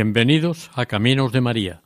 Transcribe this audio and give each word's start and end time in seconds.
Bienvenidos 0.00 0.70
a 0.76 0.86
Caminos 0.86 1.32
de 1.32 1.40
María, 1.40 1.82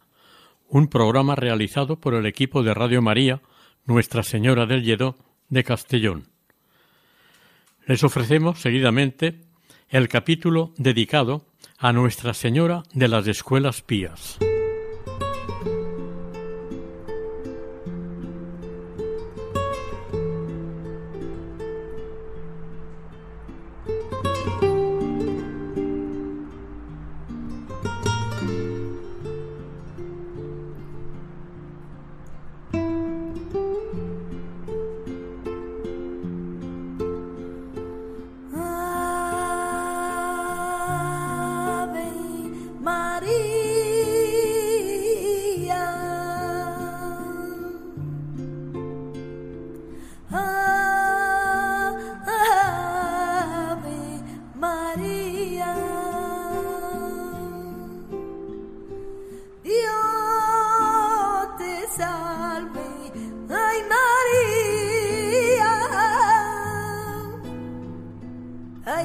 un 0.69 0.89
programa 0.89 1.35
realizado 1.35 1.99
por 1.99 2.13
el 2.13 2.27
equipo 2.27 2.63
de 2.63 2.75
Radio 2.75 3.01
María 3.01 3.41
Nuestra 3.87 4.23
Señora 4.23 4.67
del 4.67 4.83
Lledó 4.83 5.17
de 5.49 5.65
Castellón. 5.65 6.29
Les 7.87 8.05
ofrecemos 8.05 8.61
seguidamente 8.61 9.41
el 9.89 10.09
capítulo 10.09 10.75
dedicado 10.77 11.47
a 11.79 11.95
Nuestra 11.95 12.35
Señora 12.35 12.83
de 12.93 13.09
las 13.09 13.27
Escuelas 13.27 13.81
Pías. 13.81 14.39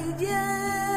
Ay, 0.08 0.14
llena 0.18 0.87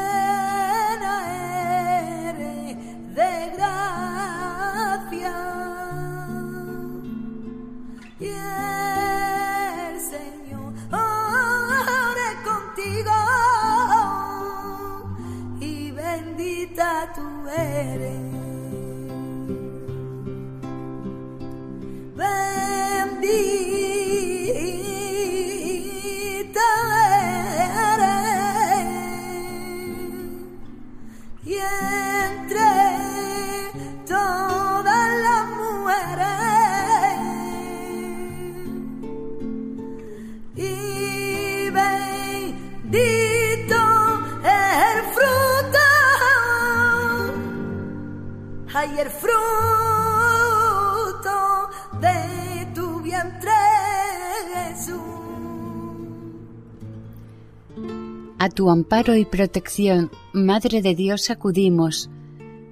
tu 58.51 58.69
amparo 58.69 59.15
y 59.15 59.25
protección, 59.25 60.11
Madre 60.33 60.81
de 60.81 60.95
Dios, 60.95 61.29
acudimos. 61.29 62.09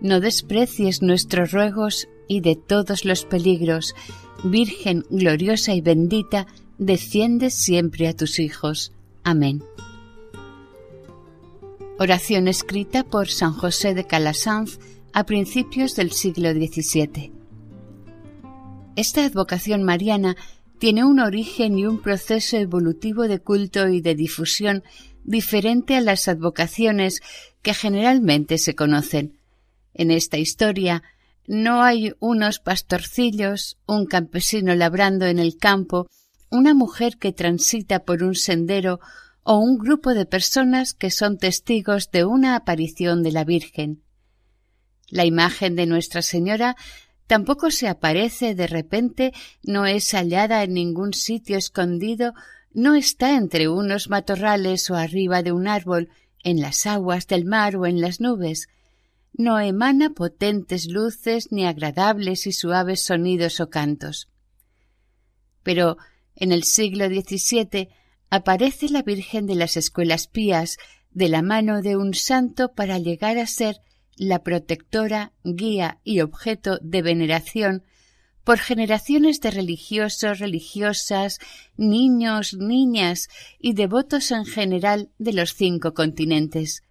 No 0.01 0.19
desprecies 0.19 1.01
nuestros 1.01 1.51
ruegos 1.51 2.07
y 2.27 2.41
de 2.41 2.55
todos 2.55 3.05
los 3.05 3.25
peligros, 3.25 3.95
Virgen 4.43 5.03
gloriosa 5.09 5.73
y 5.73 5.81
bendita, 5.81 6.47
defiendes 6.77 7.55
siempre 7.55 8.07
a 8.07 8.15
tus 8.15 8.39
hijos. 8.39 8.93
Amén. 9.23 9.63
Oración 11.97 12.47
escrita 12.47 13.03
por 13.03 13.27
San 13.27 13.51
José 13.51 13.93
de 13.93 14.05
Calasanz 14.05 14.79
a 15.11 15.25
principios 15.25 15.95
del 15.95 16.11
siglo 16.11 16.53
XVII. 16.53 17.33
Esta 18.95 19.25
advocación 19.25 19.83
mariana 19.83 20.37
tiene 20.77 21.03
un 21.03 21.19
origen 21.19 21.77
y 21.77 21.85
un 21.85 22.01
proceso 22.01 22.55
evolutivo 22.55 23.27
de 23.27 23.39
culto 23.39 23.89
y 23.89 23.99
de 23.99 24.15
difusión 24.15 24.83
diferente 25.29 25.95
a 25.95 26.01
las 26.01 26.27
advocaciones 26.27 27.21
que 27.61 27.75
generalmente 27.75 28.57
se 28.57 28.73
conocen. 28.73 29.37
En 29.93 30.09
esta 30.09 30.39
historia 30.39 31.03
no 31.45 31.83
hay 31.83 32.13
unos 32.19 32.57
pastorcillos, 32.57 33.77
un 33.85 34.07
campesino 34.07 34.73
labrando 34.73 35.27
en 35.27 35.37
el 35.37 35.55
campo, 35.57 36.07
una 36.49 36.73
mujer 36.73 37.17
que 37.17 37.31
transita 37.31 37.99
por 38.05 38.23
un 38.23 38.33
sendero 38.33 38.99
o 39.43 39.59
un 39.59 39.77
grupo 39.77 40.15
de 40.15 40.25
personas 40.25 40.95
que 40.95 41.11
son 41.11 41.37
testigos 41.37 42.09
de 42.09 42.25
una 42.25 42.55
aparición 42.55 43.21
de 43.21 43.31
la 43.31 43.43
Virgen. 43.43 44.01
La 45.09 45.25
imagen 45.25 45.75
de 45.75 45.85
Nuestra 45.85 46.23
Señora 46.23 46.75
tampoco 47.27 47.69
se 47.69 47.87
aparece 47.87 48.55
de 48.55 48.65
repente, 48.65 49.31
no 49.61 49.85
es 49.85 50.11
hallada 50.15 50.63
en 50.63 50.73
ningún 50.73 51.13
sitio 51.13 51.55
escondido, 51.55 52.33
no 52.73 52.95
está 52.95 53.35
entre 53.35 53.67
unos 53.67 54.09
matorrales 54.09 54.89
o 54.89 54.95
arriba 54.95 55.43
de 55.43 55.51
un 55.51 55.67
árbol, 55.67 56.09
en 56.43 56.61
las 56.61 56.85
aguas 56.85 57.27
del 57.27 57.45
mar 57.45 57.75
o 57.75 57.85
en 57.85 58.01
las 58.01 58.21
nubes. 58.21 58.67
No 59.33 59.59
emana 59.59 60.11
potentes 60.11 60.87
luces 60.87 61.51
ni 61.51 61.65
agradables 61.65 62.47
y 62.47 62.53
suaves 62.53 63.03
sonidos 63.03 63.59
o 63.59 63.69
cantos. 63.69 64.29
Pero 65.63 65.97
en 66.35 66.51
el 66.51 66.63
siglo 66.63 67.07
XVII 67.07 67.89
aparece 68.29 68.89
la 68.89 69.01
Virgen 69.01 69.45
de 69.45 69.55
las 69.55 69.75
Escuelas 69.77 70.27
Pías 70.27 70.77
de 71.11 71.29
la 71.29 71.41
mano 71.41 71.81
de 71.81 71.97
un 71.97 72.13
santo 72.13 72.73
para 72.73 72.99
llegar 72.99 73.37
a 73.37 73.47
ser 73.47 73.81
la 74.15 74.43
protectora, 74.43 75.33
guía 75.43 75.99
y 76.03 76.21
objeto 76.21 76.77
de 76.81 77.01
veneración 77.01 77.83
por 78.43 78.59
generaciones 78.59 79.41
de 79.41 79.51
religiosos, 79.51 80.39
religiosas, 80.39 81.39
niños, 81.77 82.53
niñas 82.53 83.29
y 83.59 83.73
devotos 83.73 84.31
en 84.31 84.45
general 84.45 85.09
de 85.17 85.33
los 85.33 85.53
cinco 85.53 85.93
continentes. 85.93 86.83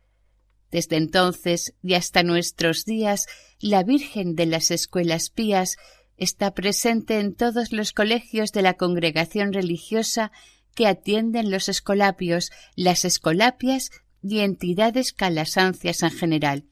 Desde 0.71 0.97
entonces 0.97 1.75
y 1.83 1.95
hasta 1.95 2.23
nuestros 2.23 2.85
días, 2.85 3.27
la 3.61 3.83
Virgen 3.83 4.35
de 4.35 4.47
las 4.47 4.71
Escuelas 4.71 5.31
Pías 5.31 5.77
está 6.17 6.53
presente 6.53 7.19
en 7.21 7.35
todos 7.35 7.73
los 7.73 7.93
colegios 7.93 8.53
de 8.53 8.63
la 8.63 8.75
congregación 8.75 9.53
religiosa 9.53 10.31
que 10.75 10.87
atienden 10.87 11.51
los 11.51 11.69
escolapios, 11.69 12.51
las 12.77 13.05
escolapias 13.05 13.91
y 14.23 14.41
entidades 14.41 15.13
calasancias 15.13 16.03
en 16.03 16.11
general. 16.11 16.65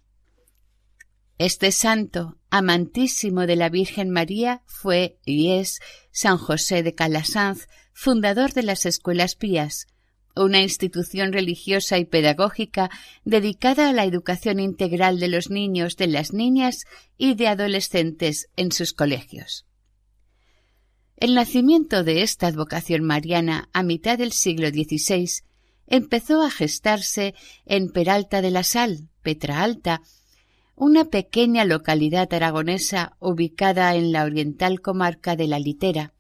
Este 1.38 1.71
santo, 1.71 2.38
amantísimo 2.49 3.47
de 3.47 3.56
la 3.56 3.69
Virgen 3.69 4.09
María, 4.09 4.62
fue 4.67 5.19
y 5.27 5.50
es 5.50 5.81
San 6.11 6.38
José 6.38 6.83
de 6.83 6.94
Calasanz, 6.94 7.69
fundador 7.93 8.55
de 8.55 8.62
las 8.62 8.87
Escuelas 8.87 9.35
Pías, 9.37 9.87
una 10.35 10.62
institución 10.62 11.35
religiosa 11.35 11.99
y 11.99 12.06
pedagógica 12.06 12.91
dedicada 13.25 13.91
a 13.91 13.93
la 13.93 14.05
educación 14.05 14.61
integral 14.61 15.21
de 15.21 15.29
los 15.29 15.50
niños, 15.50 15.97
de 15.97 16.06
las 16.06 16.33
niñas 16.33 16.85
y 17.19 17.35
de 17.35 17.49
adolescentes 17.49 18.49
en 18.56 18.73
sus 18.73 18.94
colegios. 18.94 19.67
El 21.19 21.35
nacimiento 21.35 22.03
de 22.03 22.23
esta 22.23 22.47
advocación 22.47 23.03
mariana 23.05 23.69
a 23.75 23.83
mitad 23.83 24.17
del 24.17 24.33
siglo 24.33 24.69
XVI 24.69 25.43
empezó 25.87 26.43
a 26.43 26.50
gestarse 26.50 27.35
en 27.67 27.91
Peralta 27.91 28.41
de 28.41 28.50
la 28.50 28.62
Sal, 28.62 29.09
Petra 29.23 29.62
Alta, 29.62 30.03
una 30.76 31.06
pequeña 31.06 31.64
localidad 31.64 32.32
aragonesa 32.34 33.17
ubicada 33.19 33.94
en 33.94 34.12
la 34.12 34.25
oriental 34.25 34.82
comarca 34.82 35.34
de 35.34 35.46
la 35.46 35.58
Litera. 35.58 36.12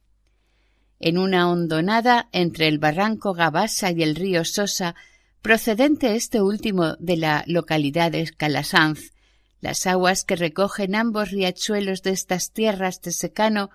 En 0.98 1.18
una 1.18 1.50
hondonada 1.50 2.30
entre 2.32 2.66
el 2.66 2.78
barranco 2.78 3.34
Gabasa 3.34 3.90
y 3.90 4.02
el 4.02 4.16
río 4.16 4.46
Sosa, 4.46 4.94
procedente 5.42 6.16
este 6.16 6.40
último 6.40 6.96
de 6.96 7.18
la 7.18 7.44
localidad 7.46 8.12
de 8.12 8.30
Calasanz, 8.34 9.12
las 9.60 9.86
aguas 9.86 10.24
que 10.24 10.36
recogen 10.36 10.94
ambos 10.94 11.30
riachuelos 11.30 12.02
de 12.02 12.12
estas 12.12 12.52
tierras 12.52 13.02
de 13.02 13.12
secano 13.12 13.68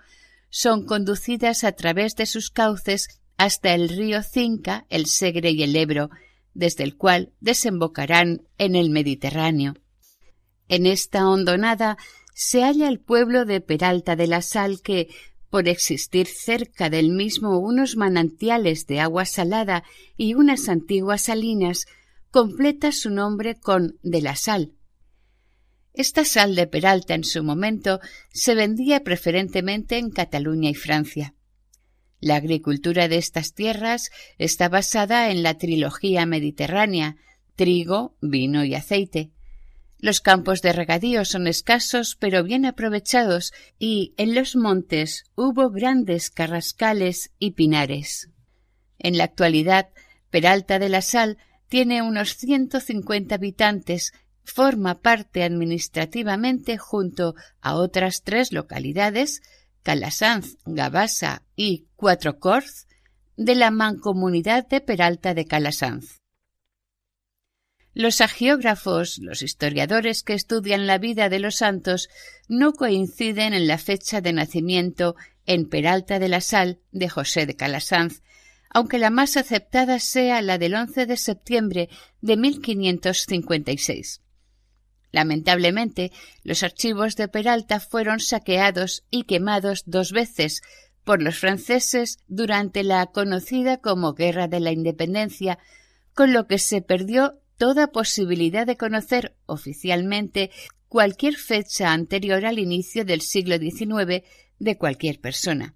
son 0.50 0.84
conducidas 0.84 1.62
a 1.62 1.72
través 1.72 2.16
de 2.16 2.26
sus 2.26 2.50
cauces 2.50 3.20
hasta 3.36 3.72
el 3.72 3.88
río 3.88 4.22
Cinca, 4.22 4.84
el 4.90 5.06
Segre 5.06 5.52
y 5.52 5.62
el 5.62 5.76
Ebro, 5.76 6.10
desde 6.54 6.82
el 6.82 6.96
cual 6.96 7.32
desembocarán 7.40 8.42
en 8.58 8.74
el 8.74 8.90
Mediterráneo. 8.90 9.74
En 10.72 10.86
esta 10.86 11.28
hondonada 11.28 11.98
se 12.32 12.62
halla 12.62 12.88
el 12.88 12.98
pueblo 12.98 13.44
de 13.44 13.60
Peralta 13.60 14.16
de 14.16 14.26
la 14.26 14.40
Sal 14.40 14.80
que, 14.80 15.08
por 15.50 15.68
existir 15.68 16.26
cerca 16.26 16.88
del 16.88 17.10
mismo 17.10 17.58
unos 17.58 17.94
manantiales 17.96 18.86
de 18.86 18.98
agua 18.98 19.26
salada 19.26 19.84
y 20.16 20.32
unas 20.32 20.70
antiguas 20.70 21.24
salinas, 21.24 21.84
completa 22.30 22.90
su 22.90 23.10
nombre 23.10 23.54
con 23.54 23.98
de 24.02 24.22
la 24.22 24.34
sal. 24.34 24.72
Esta 25.92 26.24
sal 26.24 26.54
de 26.54 26.66
Peralta 26.66 27.12
en 27.12 27.24
su 27.24 27.44
momento 27.44 28.00
se 28.30 28.54
vendía 28.54 29.04
preferentemente 29.04 29.98
en 29.98 30.08
Cataluña 30.08 30.70
y 30.70 30.74
Francia. 30.74 31.34
La 32.18 32.36
agricultura 32.36 33.08
de 33.08 33.18
estas 33.18 33.52
tierras 33.52 34.08
está 34.38 34.70
basada 34.70 35.30
en 35.32 35.42
la 35.42 35.58
trilogía 35.58 36.24
mediterránea 36.24 37.16
trigo, 37.56 38.16
vino 38.22 38.64
y 38.64 38.74
aceite. 38.74 39.32
Los 40.02 40.20
campos 40.20 40.62
de 40.62 40.72
regadío 40.72 41.24
son 41.24 41.46
escasos 41.46 42.16
pero 42.18 42.42
bien 42.42 42.66
aprovechados 42.66 43.52
y 43.78 44.14
en 44.16 44.34
los 44.34 44.56
montes 44.56 45.22
hubo 45.36 45.70
grandes 45.70 46.28
carrascales 46.28 47.30
y 47.38 47.52
pinares. 47.52 48.28
En 48.98 49.16
la 49.16 49.22
actualidad, 49.24 49.90
Peralta 50.28 50.80
de 50.80 50.88
la 50.88 51.02
Sal 51.02 51.38
tiene 51.68 52.02
unos 52.02 52.36
150 52.36 53.36
habitantes, 53.36 54.12
forma 54.42 55.00
parte 55.00 55.44
administrativamente 55.44 56.78
junto 56.78 57.36
a 57.60 57.76
otras 57.76 58.22
tres 58.24 58.50
localidades 58.52 59.40
Calasanz, 59.84 60.56
Gabasa 60.64 61.44
y 61.54 61.86
Cuatro 61.94 62.40
Corz, 62.40 62.88
de 63.36 63.54
la 63.54 63.70
mancomunidad 63.70 64.66
de 64.66 64.80
Peralta 64.80 65.32
de 65.32 65.44
Calasanz. 65.44 66.21
Los 67.94 68.22
agiógrafos, 68.22 69.18
los 69.18 69.42
historiadores 69.42 70.22
que 70.22 70.32
estudian 70.32 70.86
la 70.86 70.96
vida 70.96 71.28
de 71.28 71.38
los 71.38 71.56
santos, 71.56 72.08
no 72.48 72.72
coinciden 72.72 73.52
en 73.52 73.66
la 73.66 73.76
fecha 73.76 74.22
de 74.22 74.32
nacimiento 74.32 75.14
en 75.44 75.68
Peralta 75.68 76.18
de 76.18 76.28
la 76.28 76.40
Sal 76.40 76.78
de 76.90 77.10
José 77.10 77.44
de 77.44 77.54
Calasanz, 77.54 78.22
aunque 78.70 78.98
la 78.98 79.10
más 79.10 79.36
aceptada 79.36 79.98
sea 79.98 80.40
la 80.40 80.56
del 80.56 80.74
11 80.74 81.04
de 81.04 81.16
septiembre 81.18 81.88
de 82.22 82.36
1556. 82.38 84.22
Lamentablemente, 85.10 86.10
los 86.42 86.62
archivos 86.62 87.16
de 87.16 87.28
Peralta 87.28 87.78
fueron 87.78 88.20
saqueados 88.20 89.04
y 89.10 89.24
quemados 89.24 89.82
dos 89.84 90.12
veces 90.12 90.62
por 91.04 91.20
los 91.20 91.38
franceses 91.38 92.18
durante 92.28 92.82
la 92.82 93.04
conocida 93.06 93.76
como 93.76 94.14
Guerra 94.14 94.48
de 94.48 94.60
la 94.60 94.72
Independencia, 94.72 95.58
con 96.14 96.32
lo 96.32 96.46
que 96.46 96.58
se 96.58 96.80
perdió 96.80 97.41
toda 97.56 97.92
posibilidad 97.92 98.66
de 98.66 98.76
conocer 98.76 99.36
oficialmente 99.46 100.50
cualquier 100.88 101.36
fecha 101.36 101.92
anterior 101.92 102.44
al 102.44 102.58
inicio 102.58 103.04
del 103.04 103.20
siglo 103.22 103.56
XIX 103.58 104.22
de 104.58 104.78
cualquier 104.78 105.20
persona. 105.20 105.74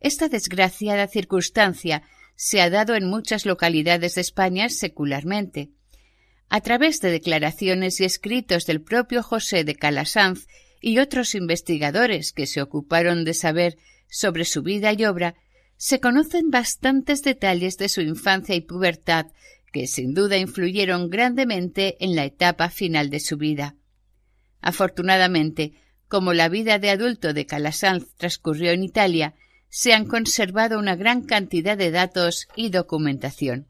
Esta 0.00 0.28
desgraciada 0.28 1.08
circunstancia 1.08 2.02
se 2.36 2.60
ha 2.60 2.70
dado 2.70 2.94
en 2.94 3.08
muchas 3.08 3.46
localidades 3.46 4.14
de 4.14 4.20
España 4.20 4.68
secularmente 4.68 5.70
a 6.48 6.60
través 6.60 7.00
de 7.00 7.10
declaraciones 7.10 8.00
y 8.00 8.04
escritos 8.04 8.64
del 8.64 8.80
propio 8.80 9.22
José 9.22 9.64
de 9.64 9.74
Calasanz 9.74 10.46
y 10.80 10.98
otros 10.98 11.34
investigadores 11.34 12.32
que 12.32 12.46
se 12.46 12.62
ocuparon 12.62 13.24
de 13.24 13.34
saber 13.34 13.76
sobre 14.08 14.44
su 14.44 14.62
vida 14.62 14.92
y 14.92 15.04
obra, 15.04 15.34
se 15.76 16.00
conocen 16.00 16.50
bastantes 16.50 17.22
detalles 17.22 17.76
de 17.76 17.88
su 17.88 18.00
infancia 18.00 18.54
y 18.54 18.62
pubertad 18.62 19.26
que 19.72 19.86
sin 19.86 20.14
duda 20.14 20.36
influyeron 20.36 21.10
grandemente 21.10 21.96
en 22.04 22.14
la 22.14 22.24
etapa 22.24 22.70
final 22.70 23.10
de 23.10 23.20
su 23.20 23.36
vida. 23.36 23.76
Afortunadamente, 24.60 25.74
como 26.08 26.32
la 26.32 26.48
vida 26.48 26.78
de 26.78 26.90
adulto 26.90 27.32
de 27.32 27.46
Calasanz 27.46 28.06
transcurrió 28.16 28.72
en 28.72 28.82
Italia, 28.82 29.34
se 29.68 29.92
han 29.92 30.06
conservado 30.06 30.78
una 30.78 30.96
gran 30.96 31.22
cantidad 31.22 31.76
de 31.76 31.90
datos 31.90 32.48
y 32.56 32.70
documentación. 32.70 33.68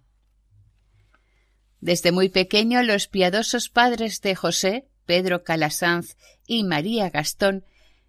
Desde 1.81 2.13
muy 2.13 2.29
pequeño 2.29 2.83
los 2.83 3.09
piadosos 3.09 3.69
padres 3.69 4.21
de 4.21 4.35
José, 4.35 4.89
Pedro 5.07 5.43
Calasanz 5.43 6.17
y 6.47 6.65
María 6.65 7.11
Gastón, 7.11 7.65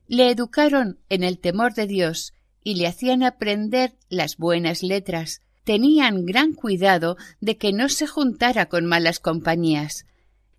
le 0.07 0.31
educaron 0.31 0.99
en 1.09 1.23
el 1.23 1.39
temor 1.39 1.73
de 1.73 1.87
Dios 1.87 2.33
y 2.63 2.75
le 2.75 2.87
hacían 2.87 3.23
aprender 3.23 3.95
las 4.09 4.37
buenas 4.37 4.83
letras. 4.83 5.41
Tenían 5.63 6.25
gran 6.25 6.53
cuidado 6.53 7.17
de 7.41 7.57
que 7.57 7.73
no 7.73 7.89
se 7.89 8.07
juntara 8.07 8.67
con 8.67 8.85
malas 8.85 9.19
compañías. 9.19 10.05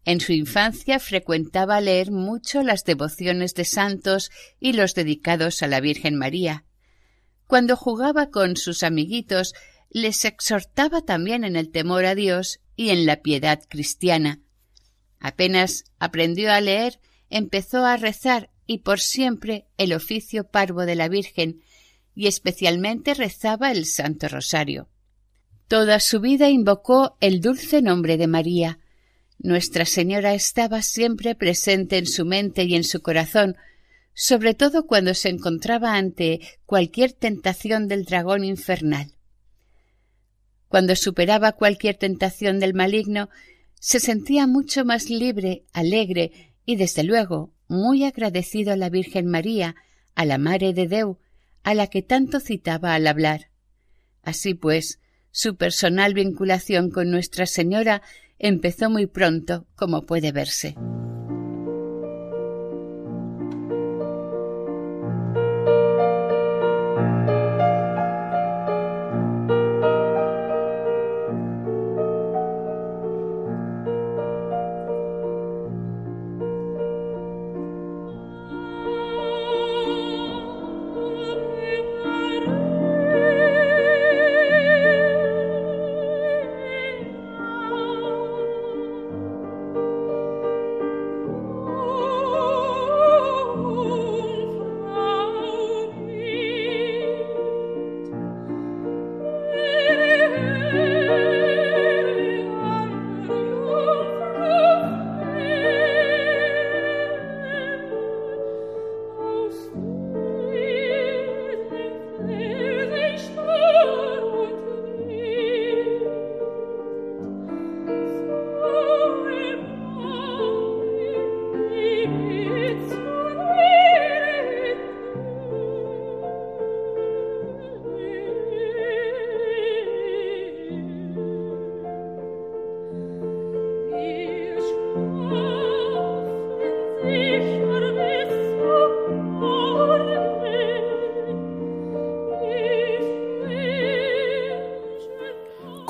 En 0.05 0.21
su 0.21 0.33
infancia 0.33 0.99
frecuentaba 0.99 1.81
leer 1.81 2.11
mucho 2.11 2.63
las 2.63 2.85
devociones 2.85 3.55
de 3.55 3.65
santos 3.65 4.31
y 4.59 4.73
los 4.73 4.95
dedicados 4.95 5.63
a 5.63 5.67
la 5.67 5.81
Virgen 5.81 6.17
María. 6.17 6.65
Cuando 7.47 7.77
jugaba 7.77 8.31
con 8.31 8.57
sus 8.57 8.83
amiguitos, 8.83 9.55
les 9.91 10.25
exhortaba 10.25 11.03
también 11.03 11.45
en 11.45 11.57
el 11.57 11.71
temor 11.71 12.05
a 12.05 12.15
Dios 12.15 12.61
y 12.77 12.91
en 12.91 13.07
la 13.07 13.17
piedad 13.23 13.61
cristiana. 13.69 14.41
Apenas 15.19 15.85
aprendió 15.99 16.53
a 16.53 16.61
leer, 16.61 17.01
empezó 17.29 17.85
a 17.85 17.97
rezar 17.97 18.51
y 18.67 18.79
por 18.79 19.01
siempre 19.01 19.67
el 19.77 19.93
oficio 19.93 20.45
parvo 20.45 20.87
de 20.87 20.95
la 20.95 21.09
Virgen, 21.09 21.61
y 22.21 22.27
especialmente 22.27 23.15
rezaba 23.15 23.73
el 23.73 23.87
Santo 23.87 24.29
Rosario. 24.29 24.91
Toda 25.69 26.01
su 26.01 26.21
vida 26.21 26.51
invocó 26.51 27.17
el 27.23 27.41
dulce 27.41 27.81
nombre 27.81 28.19
de 28.19 28.27
María. 28.27 28.79
Nuestra 29.39 29.87
Señora 29.87 30.35
estaba 30.35 30.83
siempre 30.83 31.35
presente 31.35 31.97
en 31.97 32.05
su 32.05 32.27
mente 32.27 32.65
y 32.65 32.75
en 32.75 32.85
su 32.85 33.01
corazón, 33.01 33.57
sobre 34.13 34.53
todo 34.53 34.87
cuando 34.87 35.15
se 35.15 35.31
encontraba 35.31 35.95
ante 35.95 36.41
cualquier 36.67 37.13
tentación 37.13 37.89
del 37.89 38.05
dragón 38.05 38.45
infernal. 38.45 39.15
Cuando 40.69 40.97
superaba 40.97 41.53
cualquier 41.53 41.95
tentación 41.95 42.61
del 42.61 42.75
maligno, 42.75 43.31
se 43.81 43.99
sentía 43.99 44.47
mucho 44.47 44.85
más 44.85 45.09
libre, 45.09 45.65
alegre 45.73 46.53
y, 46.67 46.77
desde 46.77 47.03
luego, 47.03 47.55
muy 47.67 48.05
agradecido 48.05 48.75
a 48.75 48.77
la 48.77 48.91
Virgen 48.91 49.27
María, 49.27 49.75
a 50.15 50.27
la 50.27 50.37
Mare 50.37 50.75
de 50.75 50.87
Deu, 50.87 51.19
a 51.63 51.75
la 51.75 51.87
que 51.89 52.03
tanto 52.03 52.41
citaba 52.41 52.95
al 52.95 53.07
hablar. 53.07 53.51
Así 54.23 54.55
pues, 54.55 55.01
su 55.31 55.57
personal 55.57 56.15
vinculación 56.15 56.91
con 56.91 57.11
Nuestra 57.11 57.47
Señora 57.47 58.03
empezó 58.39 58.91
muy 58.91 59.07
pronto, 59.07 59.67
como 59.77 60.07
puede 60.07 60.33
verse. 60.33 60.75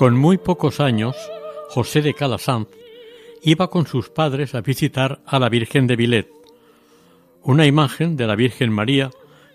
Con 0.01 0.17
muy 0.17 0.39
pocos 0.39 0.81
años, 0.81 1.15
José 1.69 2.01
de 2.01 2.15
Calasanz 2.15 2.69
iba 3.43 3.69
con 3.69 3.87
sus 3.87 4.09
padres 4.09 4.55
a 4.55 4.63
visitar 4.63 5.21
a 5.27 5.39
la 5.39 5.51
Virgen 5.51 5.87
de 5.87 5.95
Vilet, 5.95 6.31
una 7.43 7.67
imagen 7.67 8.17
de 8.17 8.27
la 8.27 8.35
Virgen 8.35 8.73
María 8.73 9.11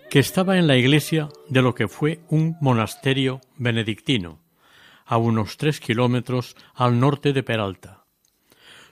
que 0.08 0.20
estaba 0.20 0.60
en 0.60 0.68
la 0.68 0.78
iglesia 0.78 1.30
de 1.50 1.64
lo 1.64 1.74
que 1.74 1.88
fue 1.88 2.20
un 2.30 2.58
monasterio 2.62 3.42
benedictino, 3.58 4.38
a 5.08 5.18
unos 5.18 5.58
tres 5.58 5.80
kilómetros 5.80 6.56
al 6.76 7.00
norte 7.00 7.34
de 7.34 7.42
Peralta. 7.42 8.04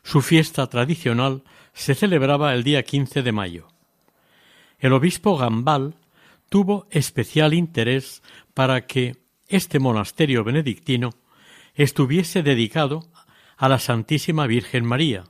Su 0.01 0.23
fiesta 0.23 0.65
tradicional 0.65 1.43
se 1.71 1.93
celebraba 1.93 2.55
el 2.55 2.63
día 2.63 2.81
15 2.81 3.21
de 3.21 3.31
mayo. 3.31 3.67
El 4.79 4.91
obispo 4.93 5.37
Gambal 5.37 5.93
tuvo 6.49 6.87
especial 6.89 7.53
interés 7.53 8.23
para 8.55 8.87
que 8.87 9.17
este 9.47 9.77
monasterio 9.77 10.43
benedictino 10.43 11.11
estuviese 11.73 12.43
dedicado 12.43 13.09
a 13.57 13.69
la 13.69 13.79
Santísima 13.79 14.47
Virgen 14.47 14.85
María, 14.85 15.23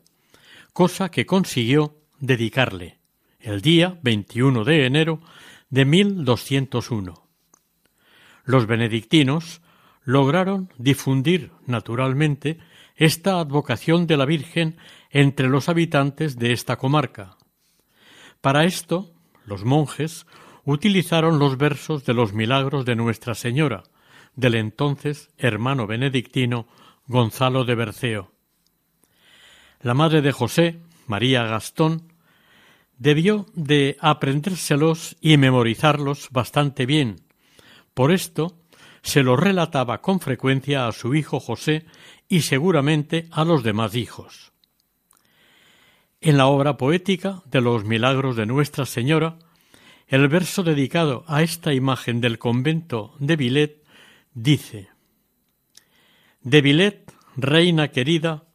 cosa 0.73 1.09
que 1.09 1.25
consiguió 1.25 1.97
dedicarle 2.19 2.99
el 3.39 3.61
día 3.61 3.99
21 4.01 4.63
de 4.63 4.85
enero 4.85 5.21
de 5.69 5.85
1201. 5.85 7.27
Los 8.45 8.67
benedictinos 8.67 9.61
lograron 10.03 10.69
difundir 10.77 11.51
naturalmente 11.65 12.59
esta 12.95 13.39
advocación 13.39 14.07
de 14.07 14.17
la 14.17 14.25
Virgen 14.25 14.77
entre 15.09 15.47
los 15.47 15.69
habitantes 15.69 16.37
de 16.37 16.51
esta 16.53 16.77
comarca. 16.77 17.37
Para 18.41 18.65
esto, 18.65 19.13
los 19.45 19.63
monjes 19.63 20.25
utilizaron 20.65 21.39
los 21.39 21.57
versos 21.57 22.05
de 22.05 22.13
los 22.13 22.33
milagros 22.33 22.85
de 22.85 22.95
Nuestra 22.95 23.35
Señora, 23.35 23.83
del 24.35 24.55
entonces 24.55 25.29
hermano 25.37 25.87
benedictino 25.87 26.67
Gonzalo 27.07 27.65
de 27.65 27.75
Berceo. 27.75 28.31
La 29.81 29.93
madre 29.93 30.21
de 30.21 30.31
José, 30.31 30.79
María 31.07 31.43
Gastón, 31.43 32.13
debió 32.97 33.45
de 33.53 33.97
aprendérselos 33.99 35.17
y 35.19 35.37
memorizarlos 35.37 36.29
bastante 36.31 36.85
bien. 36.85 37.21
Por 37.93 38.11
esto 38.11 38.57
se 39.01 39.23
los 39.23 39.39
relataba 39.39 40.01
con 40.01 40.19
frecuencia 40.19 40.87
a 40.87 40.91
su 40.93 41.13
hijo 41.13 41.39
José 41.39 41.85
y 42.29 42.41
seguramente 42.41 43.27
a 43.31 43.43
los 43.43 43.63
demás 43.63 43.95
hijos. 43.95 44.53
En 46.21 46.37
la 46.37 46.47
obra 46.47 46.77
poética 46.77 47.43
de 47.45 47.59
los 47.59 47.83
milagros 47.83 48.37
de 48.37 48.45
Nuestra 48.45 48.85
Señora, 48.85 49.37
el 50.07 50.29
verso 50.29 50.63
dedicado 50.63 51.25
a 51.27 51.43
esta 51.43 51.73
imagen 51.73 52.21
del 52.21 52.39
convento 52.39 53.13
de 53.19 53.35
Vilet 53.35 53.82
dice 54.33 54.89
De 56.41 56.61
Vilet, 56.61 57.13
reina 57.35 57.89
querida, 57.89 58.45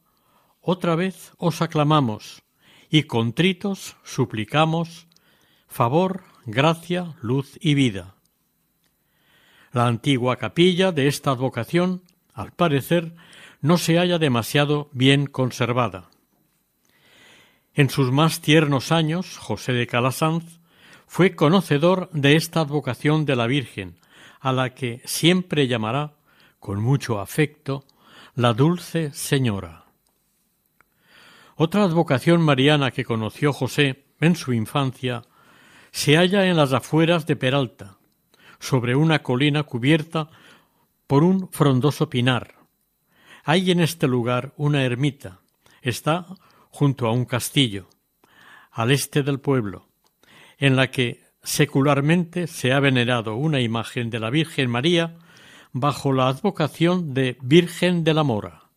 otra 0.61 0.95
vez 0.95 1.33
os 1.37 1.61
aclamamos, 1.61 2.43
y 2.89 3.03
contritos 3.03 3.95
suplicamos 4.03 5.07
favor, 5.67 6.23
gracia, 6.45 7.15
luz 7.21 7.57
y 7.61 7.75
vida. 7.75 8.15
La 9.71 9.87
antigua 9.87 10.37
capilla 10.37 10.91
de 10.91 11.07
esta 11.07 11.31
advocación, 11.31 12.01
al 12.33 12.51
parecer, 12.51 13.15
no 13.61 13.77
se 13.77 13.97
halla 13.97 14.17
demasiado 14.17 14.89
bien 14.93 15.27
conservada. 15.27 16.09
En 17.73 17.89
sus 17.89 18.11
más 18.11 18.41
tiernos 18.41 18.91
años, 18.91 19.37
José 19.37 19.73
de 19.73 19.85
Calasanz 19.85 20.59
fue 21.05 21.35
conocedor 21.35 22.09
de 22.11 22.35
esta 22.35 22.61
advocación 22.61 23.25
de 23.25 23.35
la 23.35 23.47
Virgen, 23.47 23.99
a 24.39 24.53
la 24.53 24.73
que 24.73 25.01
siempre 25.05 25.67
llamará, 25.67 26.13
con 26.59 26.81
mucho 26.81 27.19
afecto, 27.19 27.85
la 28.35 28.53
dulce 28.53 29.11
Señora. 29.13 29.85
Otra 31.55 31.83
advocación 31.83 32.41
mariana 32.41 32.91
que 32.91 33.03
conoció 33.03 33.51
José 33.51 34.05
en 34.21 34.35
su 34.35 34.53
infancia 34.53 35.23
se 35.91 36.15
halla 36.15 36.45
en 36.45 36.55
las 36.55 36.73
afueras 36.73 37.25
de 37.25 37.35
Peralta, 37.35 37.97
sobre 38.59 38.95
una 38.95 39.23
colina 39.23 39.63
cubierta 39.63 40.29
por 41.07 41.23
un 41.23 41.49
frondoso 41.49 42.09
pinar. 42.09 42.55
Hay 43.43 43.71
en 43.71 43.79
este 43.79 44.07
lugar 44.07 44.53
una 44.57 44.83
ermita. 44.83 45.39
Está 45.81 46.27
junto 46.69 47.07
a 47.07 47.11
un 47.11 47.25
castillo, 47.25 47.89
al 48.71 48.91
este 48.91 49.23
del 49.23 49.39
pueblo, 49.39 49.87
en 50.57 50.75
la 50.75 50.91
que 50.91 51.23
secularmente 51.43 52.47
se 52.47 52.73
ha 52.73 52.79
venerado 52.79 53.35
una 53.35 53.61
imagen 53.61 54.09
de 54.09 54.19
la 54.19 54.29
Virgen 54.29 54.69
María 54.69 55.17
bajo 55.71 56.13
la 56.13 56.27
advocación 56.27 57.13
de 57.13 57.37
Virgen 57.41 58.03
de 58.03 58.13
la 58.13 58.23
Mora 58.23 58.69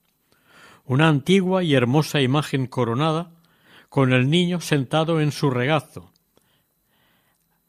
una 0.84 1.08
antigua 1.08 1.62
y 1.62 1.74
hermosa 1.74 2.20
imagen 2.20 2.66
coronada, 2.66 3.32
con 3.88 4.12
el 4.12 4.30
niño 4.30 4.60
sentado 4.60 5.20
en 5.20 5.32
su 5.32 5.50
regazo. 5.50 6.12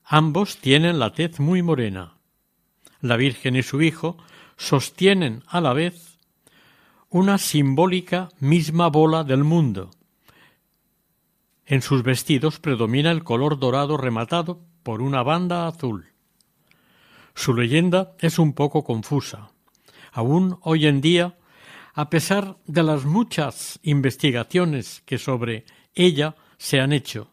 Ambos 0.04 0.58
tienen 0.58 1.00
la 1.00 1.14
tez 1.14 1.40
muy 1.40 1.62
morena. 1.62 2.18
La 3.02 3.18
Virgen 3.18 3.56
y 3.56 3.64
su 3.64 3.82
Hijo 3.82 4.18
sostienen 4.58 5.44
a 5.48 5.62
la 5.62 5.74
vez 5.74 6.18
una 7.10 7.38
simbólica 7.38 8.30
misma 8.40 8.88
bola 8.88 9.24
del 9.24 9.44
mundo. 9.44 9.92
En 11.66 11.82
sus 11.82 12.04
vestidos 12.04 12.60
predomina 12.60 13.12
el 13.12 13.24
color 13.24 13.60
dorado 13.60 13.98
rematado 13.98 14.62
por 14.84 15.02
una 15.02 15.24
banda 15.24 15.68
azul. 15.68 16.08
Su 17.34 17.54
leyenda 17.54 18.14
es 18.20 18.38
un 18.38 18.54
poco 18.54 18.84
confusa. 18.84 19.52
Aún 20.12 20.60
hoy 20.62 20.86
en 20.86 21.02
día 21.02 21.38
a 21.94 22.10
pesar 22.10 22.58
de 22.66 22.84
las 22.84 23.06
muchas 23.06 23.80
investigaciones 23.84 25.04
que 25.06 25.20
sobre 25.20 25.66
ella 25.94 26.36
se 26.58 26.80
han 26.80 26.92
hecho. 26.92 27.32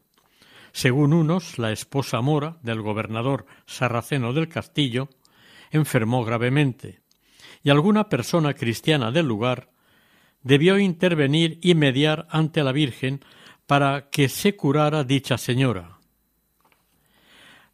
Según 0.72 1.12
unos, 1.12 1.58
la 1.58 1.72
esposa 1.72 2.20
mora 2.20 2.58
del 2.62 2.82
gobernador 2.82 3.46
sarraceno 3.66 4.32
del 4.32 4.48
castillo 4.48 5.08
enfermó 5.70 6.24
gravemente, 6.24 7.00
y 7.62 7.70
alguna 7.70 8.08
persona 8.08 8.54
cristiana 8.54 9.10
del 9.10 9.26
lugar 9.26 9.70
debió 10.42 10.78
intervenir 10.78 11.58
y 11.62 11.74
mediar 11.74 12.26
ante 12.30 12.62
la 12.62 12.72
Virgen 12.72 13.24
para 13.66 14.10
que 14.10 14.28
se 14.28 14.56
curara 14.56 15.04
dicha 15.04 15.38
señora. 15.38 15.99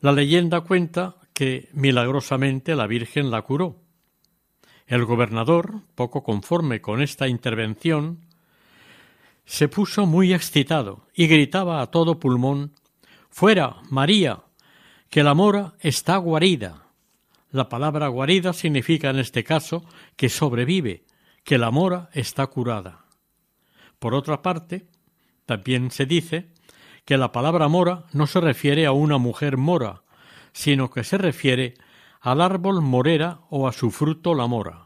La 0.00 0.12
leyenda 0.12 0.60
cuenta 0.60 1.16
que 1.32 1.68
milagrosamente 1.72 2.76
la 2.76 2.86
Virgen 2.86 3.30
la 3.30 3.42
curó, 3.42 3.80
el 4.86 5.04
gobernador, 5.04 5.82
poco 5.94 6.22
conforme 6.22 6.80
con 6.80 7.02
esta 7.02 7.28
intervención, 7.28 8.26
se 9.44 9.68
puso 9.68 10.06
muy 10.06 10.32
excitado 10.32 11.06
y 11.14 11.26
gritaba 11.26 11.80
a 11.80 11.90
todo 11.90 12.18
pulmón 12.18 12.72
Fuera, 13.30 13.76
María, 13.90 14.44
que 15.10 15.22
la 15.22 15.34
mora 15.34 15.74
está 15.80 16.16
guarida. 16.16 16.86
La 17.50 17.68
palabra 17.68 18.08
guarida 18.08 18.52
significa 18.52 19.10
en 19.10 19.18
este 19.18 19.44
caso 19.44 19.84
que 20.16 20.28
sobrevive, 20.28 21.04
que 21.44 21.58
la 21.58 21.70
mora 21.70 22.08
está 22.12 22.46
curada. 22.46 23.04
Por 23.98 24.14
otra 24.14 24.42
parte, 24.42 24.88
también 25.44 25.90
se 25.90 26.06
dice 26.06 26.50
que 27.06 27.16
la 27.16 27.32
palabra 27.32 27.68
mora 27.68 28.04
no 28.12 28.26
se 28.26 28.40
refiere 28.40 28.84
a 28.84 28.92
una 28.92 29.16
mujer 29.16 29.56
mora, 29.56 30.02
sino 30.52 30.90
que 30.90 31.04
se 31.04 31.16
refiere 31.16 31.74
al 32.20 32.40
árbol 32.40 32.82
morera 32.82 33.40
o 33.48 33.68
a 33.68 33.72
su 33.72 33.90
fruto 33.90 34.34
la 34.34 34.48
mora. 34.48 34.82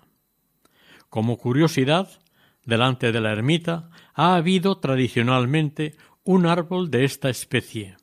Como 1.09 1.39
curiosidad, 1.39 2.21
delante 2.65 3.11
de 3.11 3.21
la 3.21 3.33
ermita 3.33 3.89
ha 4.15 4.37
habido 4.37 4.79
tradicionalmente 4.79 5.97
un 6.23 6.47
árbol 6.47 6.91
de 6.91 7.05
esta 7.05 7.31
especie. 7.31 7.97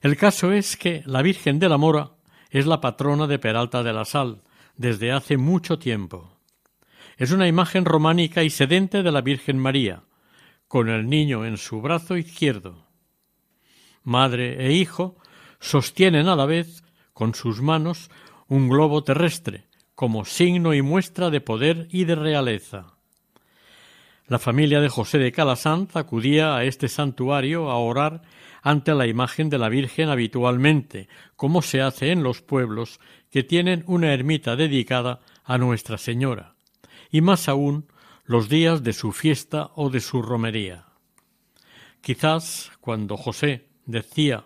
El 0.00 0.16
caso 0.16 0.52
es 0.52 0.76
que 0.76 1.02
la 1.06 1.22
Virgen 1.22 1.58
de 1.58 1.68
la 1.68 1.76
Mora 1.76 2.12
es 2.50 2.66
la 2.66 2.80
patrona 2.80 3.26
de 3.26 3.38
Peralta 3.38 3.82
de 3.82 3.92
la 3.92 4.04
Sal 4.04 4.42
desde 4.76 5.10
hace 5.10 5.36
mucho 5.36 5.78
tiempo. 5.78 6.38
Es 7.16 7.32
una 7.32 7.48
imagen 7.48 7.84
románica 7.84 8.44
y 8.44 8.50
sedente 8.50 9.02
de 9.02 9.12
la 9.12 9.20
Virgen 9.20 9.58
María, 9.58 10.04
con 10.70 10.88
el 10.88 11.08
niño 11.08 11.44
en 11.44 11.56
su 11.56 11.82
brazo 11.82 12.16
izquierdo. 12.16 12.86
Madre 14.04 14.64
e 14.64 14.72
hijo 14.72 15.16
sostienen 15.58 16.28
a 16.28 16.36
la 16.36 16.46
vez 16.46 16.84
con 17.12 17.34
sus 17.34 17.60
manos 17.60 18.08
un 18.46 18.68
globo 18.68 19.02
terrestre, 19.02 19.66
como 19.96 20.24
signo 20.24 20.72
y 20.72 20.80
muestra 20.80 21.28
de 21.28 21.40
poder 21.40 21.88
y 21.90 22.04
de 22.04 22.14
realeza. 22.14 22.94
La 24.28 24.38
familia 24.38 24.80
de 24.80 24.88
José 24.88 25.18
de 25.18 25.32
Calasanz 25.32 25.96
acudía 25.96 26.54
a 26.54 26.62
este 26.62 26.86
santuario 26.88 27.68
a 27.68 27.78
orar 27.78 28.22
ante 28.62 28.94
la 28.94 29.08
imagen 29.08 29.50
de 29.50 29.58
la 29.58 29.70
Virgen 29.70 30.08
habitualmente, 30.08 31.08
como 31.34 31.62
se 31.62 31.80
hace 31.80 32.12
en 32.12 32.22
los 32.22 32.42
pueblos 32.42 33.00
que 33.28 33.42
tienen 33.42 33.82
una 33.88 34.12
ermita 34.12 34.54
dedicada 34.54 35.18
a 35.42 35.58
Nuestra 35.58 35.98
Señora, 35.98 36.54
y 37.10 37.22
más 37.22 37.48
aún 37.48 37.88
los 38.30 38.48
días 38.48 38.84
de 38.84 38.92
su 38.92 39.10
fiesta 39.10 39.72
o 39.74 39.90
de 39.90 39.98
su 39.98 40.22
romería. 40.22 40.84
Quizás 42.00 42.70
cuando 42.80 43.16
José 43.16 43.66
decía 43.86 44.44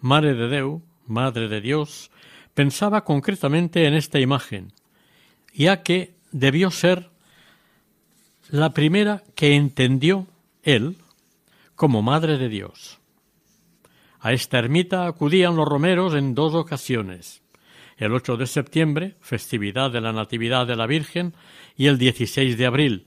Madre 0.00 0.32
de 0.32 0.48
Deu, 0.48 0.80
Madre 1.04 1.48
de 1.48 1.60
Dios, 1.60 2.10
pensaba 2.54 3.04
concretamente 3.04 3.86
en 3.86 3.92
esta 3.92 4.18
imagen, 4.18 4.72
ya 5.52 5.82
que 5.82 6.14
debió 6.32 6.70
ser 6.70 7.10
la 8.48 8.70
primera 8.70 9.22
que 9.34 9.56
entendió 9.56 10.26
él 10.62 10.96
como 11.74 12.00
Madre 12.00 12.38
de 12.38 12.48
Dios. 12.48 12.98
A 14.20 14.32
esta 14.32 14.58
ermita 14.58 15.06
acudían 15.06 15.54
los 15.54 15.68
romeros 15.68 16.14
en 16.14 16.34
dos 16.34 16.54
ocasiones, 16.54 17.42
el 17.96 18.12
8 18.12 18.36
de 18.36 18.46
septiembre, 18.46 19.16
festividad 19.20 19.90
de 19.90 20.00
la 20.00 20.12
Natividad 20.12 20.66
de 20.66 20.76
la 20.76 20.86
Virgen, 20.86 21.34
y 21.76 21.86
el 21.86 21.98
16 21.98 22.58
de 22.58 22.66
abril, 22.66 23.06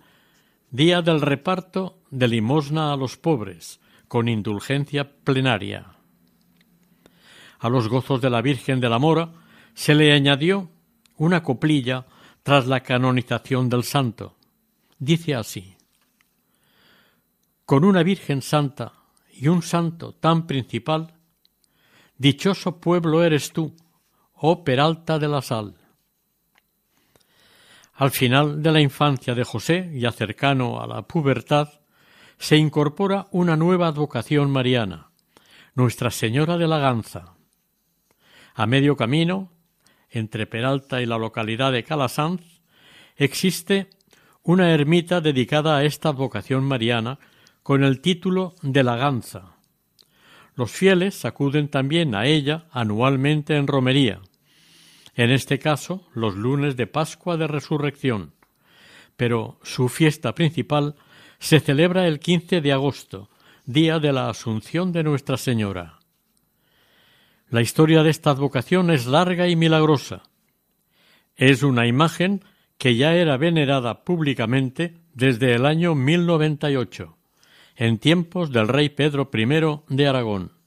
día 0.72 1.01
del 1.01 1.22
reparto 1.22 2.00
de 2.10 2.27
limosna 2.27 2.93
a 2.93 2.98
los 2.98 3.17
pobres, 3.17 3.79
con 4.08 4.27
indulgencia 4.27 5.10
plenaria. 5.24 5.96
A 7.60 7.69
los 7.69 7.88
gozos 7.88 8.22
de 8.22 8.29
la 8.29 8.41
Virgen 8.41 8.79
de 8.79 8.89
la 8.89 9.00
Mora 9.00 9.31
se 9.74 9.93
le 9.93 10.12
añadió 10.12 10.69
una 11.17 11.43
coplilla 11.43 12.05
tras 12.41 12.65
la 12.65 12.81
canonización 12.81 13.69
del 13.69 13.84
santo. 13.84 14.38
Dice 14.98 15.36
así 15.36 15.75
Con 17.65 17.84
una 17.84 18.01
Virgen 18.01 18.41
santa 18.41 18.93
y 19.31 19.48
un 19.48 19.62
santo 19.62 20.13
tan 20.13 20.48
principal, 20.48 21.13
dichoso 22.17 22.79
pueblo 22.79 23.24
eres 23.24 23.51
tú, 23.51 23.75
oh 24.41 24.63
Peralta 24.63 25.19
de 25.19 25.27
la 25.27 25.41
Sal. 25.41 25.75
Al 27.93 28.12
final 28.12 28.63
de 28.63 28.72
la 28.72 28.79
infancia 28.79 29.36
de 29.36 29.43
José, 29.43 29.91
ya 29.96 30.12
cercano 30.12 30.81
a 30.81 30.88
la 30.88 31.01
pubertad, 31.01 31.81
se 32.38 32.55
incorpora 32.55 33.27
una 33.31 33.58
nueva 33.58 33.88
advocación 33.88 34.50
mariana, 34.50 35.12
Nuestra 35.75 36.10
Señora 36.10 36.58
de 36.58 36.67
la 36.67 36.79
Ganza. 36.79 37.36
A 38.55 38.65
medio 38.65 38.96
camino, 38.96 39.51
entre 40.10 40.48
Peralta 40.48 41.01
y 41.01 41.05
la 41.05 41.17
localidad 41.17 41.74
de 41.74 41.84
Calasanz, 41.84 42.62
existe 43.17 43.89
una 44.43 44.72
ermita 44.72 45.19
dedicada 45.19 45.75
a 45.77 45.84
esta 45.84 46.10
advocación 46.10 46.63
mariana 46.63 47.19
con 47.62 47.84
el 47.84 48.00
título 48.00 48.55
de 48.62 48.84
la 48.84 48.96
Ganza. 48.96 49.58
Los 50.55 50.72
fieles 50.72 51.25
acuden 51.25 51.67
también 51.67 52.15
a 52.15 52.25
ella 52.25 52.67
anualmente 52.72 53.58
en 53.58 53.67
romería, 53.67 54.22
en 55.20 55.32
este 55.32 55.60
caso 55.60 56.08
los 56.14 56.38
lunes 56.38 56.78
de 56.78 56.88
Pascua 56.88 57.36
de 57.36 57.46
Resurrección, 57.46 58.32
pero 59.18 59.60
su 59.64 59.90
fiesta 59.90 60.34
principal 60.34 60.96
se 61.40 61.60
celebra 61.60 62.08
el 62.08 62.22
15 62.22 62.62
de 62.62 62.72
agosto, 62.72 63.30
día 63.66 64.00
de 64.00 64.14
la 64.14 64.30
Asunción 64.30 64.94
de 64.94 65.04
Nuestra 65.04 65.36
Señora. 65.36 66.00
La 67.50 67.60
historia 67.60 68.02
de 68.02 68.12
esta 68.12 68.32
advocación 68.32 68.92
es 68.92 69.08
larga 69.08 69.50
y 69.50 69.58
milagrosa. 69.58 70.24
Es 71.36 71.64
una 71.64 71.86
imagen 71.86 72.46
que 72.78 72.96
ya 72.96 73.14
era 73.14 73.36
venerada 73.36 74.06
públicamente 74.06 75.02
desde 75.13 75.54
el 75.54 75.65
año 75.65 75.96
1098, 75.96 77.17
en 77.76 77.98
tiempos 77.98 78.54
del 78.54 78.70
rey 78.70 78.88
Pedro 78.88 79.30
I 79.34 79.93
de 79.93 80.08
Aragón. 80.08 80.59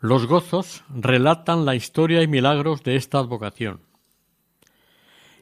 Los 0.00 0.26
gozos 0.26 0.82
relatan 0.88 1.66
la 1.66 1.74
historia 1.74 2.22
y 2.22 2.26
milagros 2.26 2.82
de 2.82 2.96
esta 2.96 3.18
advocación. 3.18 3.80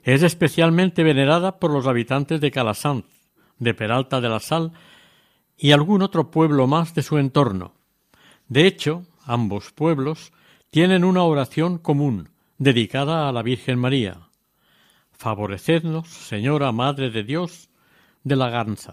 Es 0.02 0.24
especialmente 0.24 1.04
venerada 1.04 1.60
por 1.60 1.70
los 1.70 1.86
habitantes 1.86 2.40
de 2.40 2.50
Calasanz, 2.50 3.04
de 3.58 3.74
Peralta 3.74 4.20
de 4.20 4.28
la 4.28 4.40
Sal 4.40 4.72
y 5.56 5.70
algún 5.70 6.02
otro 6.02 6.32
pueblo 6.32 6.66
más 6.66 6.92
de 6.94 7.02
su 7.02 7.18
entorno. 7.18 7.74
De 8.48 8.66
hecho, 8.66 9.04
ambos 9.24 9.70
pueblos 9.70 10.32
tienen 10.70 11.04
una 11.04 11.22
oración 11.22 11.78
común 11.78 12.30
dedicada 12.58 13.28
a 13.28 13.32
la 13.32 13.42
Virgen 13.42 13.78
María. 13.78 14.28
Favorecednos, 15.12 16.08
Señora 16.08 16.72
Madre 16.72 17.10
de 17.10 17.22
Dios, 17.22 17.68
de 18.24 18.36
la 18.36 18.50
Ganza. 18.50 18.92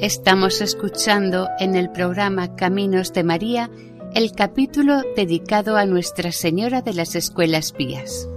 Estamos 0.00 0.60
escuchando 0.60 1.48
en 1.58 1.74
el 1.74 1.90
programa 1.90 2.54
Caminos 2.54 3.12
de 3.12 3.24
María 3.24 3.68
el 4.14 4.30
capítulo 4.30 5.02
dedicado 5.16 5.76
a 5.76 5.86
Nuestra 5.86 6.30
Señora 6.30 6.82
de 6.82 6.94
las 6.94 7.16
Escuelas 7.16 7.72
Pías. 7.72 8.28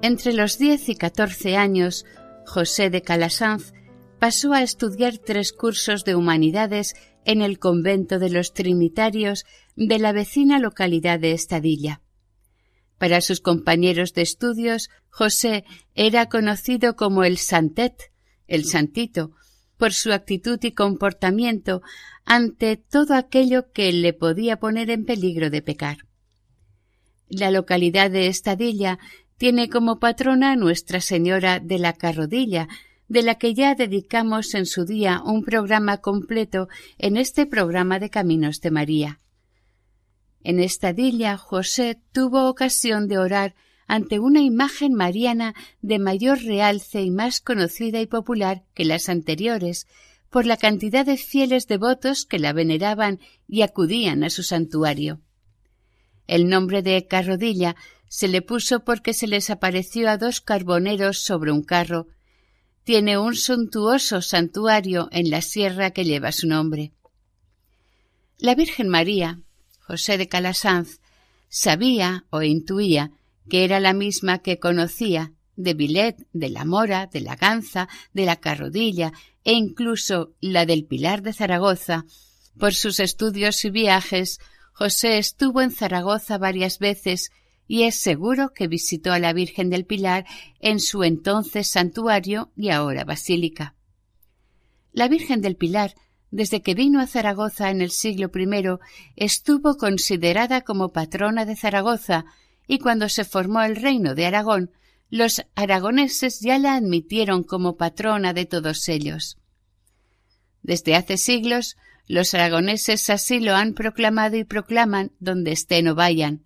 Entre 0.00 0.32
los 0.32 0.58
10 0.58 0.90
y 0.90 0.94
14 0.94 1.56
años, 1.56 2.06
José 2.46 2.88
de 2.88 3.02
Calasanz 3.02 3.72
pasó 4.20 4.52
a 4.52 4.62
estudiar 4.62 5.18
tres 5.18 5.52
cursos 5.52 6.04
de 6.04 6.14
humanidades 6.14 6.94
en 7.24 7.42
el 7.42 7.58
convento 7.58 8.20
de 8.20 8.30
los 8.30 8.52
Trinitarios 8.52 9.44
de 9.74 9.98
la 9.98 10.12
vecina 10.12 10.60
localidad 10.60 11.18
de 11.18 11.32
Estadilla. 11.32 12.00
Para 12.98 13.20
sus 13.22 13.40
compañeros 13.40 14.14
de 14.14 14.22
estudios, 14.22 14.88
José 15.10 15.64
era 15.96 16.28
conocido 16.28 16.94
como 16.94 17.24
el 17.24 17.38
Santet, 17.38 18.13
el 18.46 18.64
santito, 18.64 19.32
por 19.76 19.92
su 19.92 20.12
actitud 20.12 20.58
y 20.62 20.72
comportamiento 20.72 21.82
ante 22.24 22.76
todo 22.76 23.14
aquello 23.14 23.72
que 23.72 23.92
le 23.92 24.12
podía 24.12 24.58
poner 24.58 24.90
en 24.90 25.04
peligro 25.04 25.50
de 25.50 25.62
pecar. 25.62 25.98
La 27.28 27.50
localidad 27.50 28.10
de 28.10 28.28
Estadilla 28.28 28.98
tiene 29.36 29.68
como 29.68 29.98
patrona 29.98 30.56
Nuestra 30.56 31.00
Señora 31.00 31.58
de 31.58 31.78
la 31.78 31.92
Carrodilla, 31.94 32.68
de 33.08 33.22
la 33.22 33.34
que 33.34 33.54
ya 33.54 33.74
dedicamos 33.74 34.54
en 34.54 34.66
su 34.66 34.84
día 34.84 35.20
un 35.24 35.44
programa 35.44 35.98
completo 35.98 36.68
en 36.98 37.16
este 37.16 37.46
programa 37.46 37.98
de 37.98 38.10
Caminos 38.10 38.60
de 38.60 38.70
María. 38.70 39.20
En 40.42 40.60
Estadilla 40.60 41.36
José 41.36 42.00
tuvo 42.12 42.48
ocasión 42.48 43.08
de 43.08 43.18
orar 43.18 43.54
ante 43.86 44.18
una 44.18 44.40
imagen 44.40 44.94
mariana 44.94 45.54
de 45.82 45.98
mayor 45.98 46.42
realce 46.42 47.02
y 47.02 47.10
más 47.10 47.40
conocida 47.40 48.00
y 48.00 48.06
popular 48.06 48.62
que 48.74 48.84
las 48.84 49.08
anteriores, 49.08 49.86
por 50.30 50.46
la 50.46 50.56
cantidad 50.56 51.06
de 51.06 51.16
fieles 51.16 51.66
devotos 51.66 52.26
que 52.26 52.38
la 52.38 52.52
veneraban 52.52 53.20
y 53.46 53.62
acudían 53.62 54.24
a 54.24 54.30
su 54.30 54.42
santuario. 54.42 55.20
El 56.26 56.48
nombre 56.48 56.82
de 56.82 57.06
Carrodilla 57.06 57.76
se 58.08 58.28
le 58.28 58.42
puso 58.42 58.84
porque 58.84 59.12
se 59.12 59.26
les 59.26 59.50
apareció 59.50 60.08
a 60.08 60.16
dos 60.16 60.40
carboneros 60.40 61.20
sobre 61.20 61.52
un 61.52 61.62
carro. 61.62 62.08
Tiene 62.82 63.18
un 63.18 63.34
suntuoso 63.34 64.22
santuario 64.22 65.08
en 65.12 65.30
la 65.30 65.42
sierra 65.42 65.90
que 65.90 66.04
lleva 66.04 66.32
su 66.32 66.46
nombre. 66.46 66.92
La 68.38 68.54
Virgen 68.54 68.88
María, 68.88 69.40
José 69.80 70.18
de 70.18 70.28
Calasanz, 70.28 71.00
sabía 71.48 72.24
o 72.30 72.42
intuía 72.42 73.12
que 73.48 73.64
era 73.64 73.80
la 73.80 73.92
misma 73.92 74.38
que 74.38 74.58
conocía 74.58 75.32
de 75.56 75.74
Vilet, 75.74 76.26
de 76.32 76.48
la 76.48 76.64
Mora, 76.64 77.06
de 77.06 77.20
la 77.20 77.36
Ganza, 77.36 77.88
de 78.12 78.24
la 78.24 78.36
Carrodilla 78.36 79.12
e 79.44 79.52
incluso 79.52 80.34
la 80.40 80.66
del 80.66 80.84
Pilar 80.84 81.22
de 81.22 81.32
Zaragoza, 81.32 82.06
por 82.58 82.74
sus 82.74 83.00
estudios 83.00 83.64
y 83.64 83.70
viajes, 83.70 84.38
José 84.72 85.18
estuvo 85.18 85.60
en 85.60 85.70
Zaragoza 85.70 86.38
varias 86.38 86.78
veces 86.78 87.30
y 87.66 87.82
es 87.82 88.00
seguro 88.00 88.52
que 88.52 88.68
visitó 88.68 89.12
a 89.12 89.18
la 89.18 89.32
Virgen 89.32 89.70
del 89.70 89.86
Pilar 89.86 90.24
en 90.60 90.80
su 90.80 91.04
entonces 91.04 91.70
santuario 91.70 92.52
y 92.56 92.70
ahora 92.70 93.04
basílica. 93.04 93.74
La 94.92 95.08
Virgen 95.08 95.40
del 95.40 95.56
Pilar, 95.56 95.94
desde 96.30 96.62
que 96.62 96.74
vino 96.74 97.00
a 97.00 97.06
Zaragoza 97.06 97.70
en 97.70 97.80
el 97.80 97.90
siglo 97.90 98.30
I, 98.34 98.78
estuvo 99.16 99.76
considerada 99.76 100.62
como 100.62 100.92
patrona 100.92 101.44
de 101.44 101.56
Zaragoza 101.56 102.24
y 102.66 102.78
cuando 102.78 103.08
se 103.08 103.24
formó 103.24 103.62
el 103.62 103.76
reino 103.76 104.14
de 104.14 104.26
Aragón, 104.26 104.70
los 105.10 105.42
aragoneses 105.54 106.40
ya 106.40 106.58
la 106.58 106.74
admitieron 106.74 107.44
como 107.44 107.76
patrona 107.76 108.32
de 108.32 108.46
todos 108.46 108.88
ellos. 108.88 109.38
Desde 110.62 110.96
hace 110.96 111.18
siglos, 111.18 111.76
los 112.06 112.34
aragoneses 112.34 113.08
así 113.10 113.40
lo 113.40 113.54
han 113.54 113.74
proclamado 113.74 114.36
y 114.36 114.44
proclaman 114.44 115.12
donde 115.20 115.52
estén 115.52 115.88
o 115.88 115.94
vayan. 115.94 116.44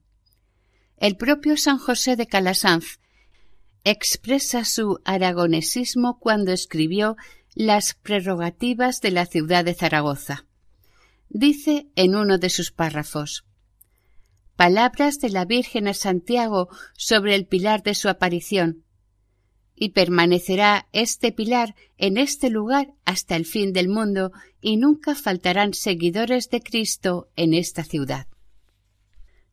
El 0.97 1.17
propio 1.17 1.57
San 1.57 1.79
José 1.79 2.17
de 2.17 2.27
Calasanz 2.27 2.99
expresa 3.85 4.65
su 4.65 5.01
aragonesismo 5.05 6.19
cuando 6.19 6.53
escribió 6.53 7.17
las 7.55 7.95
prerrogativas 7.95 9.01
de 9.01 9.13
la 9.13 9.27
ciudad 9.27 9.65
de 9.65 9.75
Zaragoza. 9.75 10.47
Dice 11.29 11.89
en 11.95 12.15
uno 12.15 12.39
de 12.39 12.51
sus 12.51 12.73
párrafos 12.73 13.45
Palabras 14.59 15.21
de 15.21 15.31
la 15.31 15.45
Virgen 15.45 15.87
a 15.87 15.95
Santiago 15.95 16.69
sobre 16.97 17.37
el 17.37 17.47
pilar 17.47 17.85
de 17.85 17.95
su 17.95 18.09
aparición. 18.09 18.83
Y 19.77 19.91
permanecerá 19.91 20.89
este 20.93 21.31
pilar 21.31 21.77
en 21.97 22.17
este 22.17 22.51
lugar 22.51 22.93
hasta 23.05 23.37
el 23.37 23.47
fin 23.47 23.73
del 23.73 23.89
mundo, 23.89 24.33
y 24.61 24.77
nunca 24.77 25.15
faltarán 25.15 25.75
seguidores 25.75 26.51
de 26.51 26.61
Cristo 26.61 27.29
en 27.37 27.55
esta 27.55 27.85
ciudad. 27.85 28.27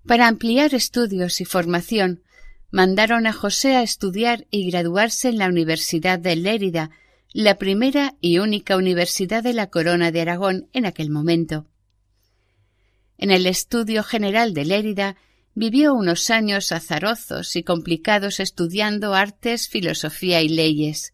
Para 0.08 0.28
ampliar 0.28 0.74
estudios 0.74 1.40
y 1.40 1.46
formación, 1.46 2.24
mandaron 2.72 3.28
a 3.28 3.32
José 3.32 3.76
a 3.76 3.84
estudiar 3.84 4.48
y 4.50 4.72
graduarse 4.72 5.30
en 5.30 5.38
la 5.38 5.50
Universidad 5.50 6.18
de 6.18 6.36
Lérida, 6.36 6.90
la 7.32 7.60
primera 7.60 8.16
y 8.22 8.40
única 8.40 8.76
universidad 8.76 9.44
de 9.44 9.54
la 9.54 9.70
Corona 9.70 10.12
de 10.12 10.22
Aragón 10.22 10.68
en 10.74 10.88
aquel 10.88 11.12
momento. 11.12 11.68
En 13.18 13.32
el 13.32 13.46
Estudio 13.46 14.04
General 14.04 14.54
de 14.54 14.66
Lérida 14.66 15.16
vivió 15.54 15.94
unos 15.94 16.30
años 16.30 16.72
azarozos 16.72 17.56
y 17.56 17.64
complicados 17.64 18.40
estudiando 18.40 19.14
artes, 19.14 19.70
filosofía 19.70 20.42
y 20.42 20.50
leyes. 20.50 21.14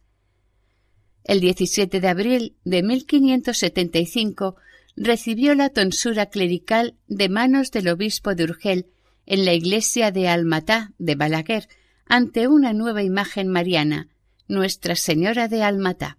El 1.24 1.40
17 1.40 2.02
de 2.02 2.08
abril 2.08 2.56
de 2.64 2.82
1575 2.82 4.56
recibió 4.96 5.54
la 5.54 5.70
tonsura 5.70 6.26
clerical 6.28 6.96
de 7.08 7.30
manos 7.30 7.72
del 7.72 7.88
obispo 7.90 8.34
de 8.34 8.46
Urgel 8.46 8.88
en 9.28 9.46
la 9.46 9.54
iglesia 9.54 10.12
de 10.12 10.28
Almatá 10.28 10.94
de 10.98 11.16
Balaguer 11.16 11.68
ante 12.06 12.48
una 12.48 12.74
nueva 12.74 13.04
imagen 13.04 13.48
mariana, 13.48 14.10
Nuestra 14.48 14.96
Señora 14.96 15.48
de 15.48 15.64
Almatá. 15.64 16.18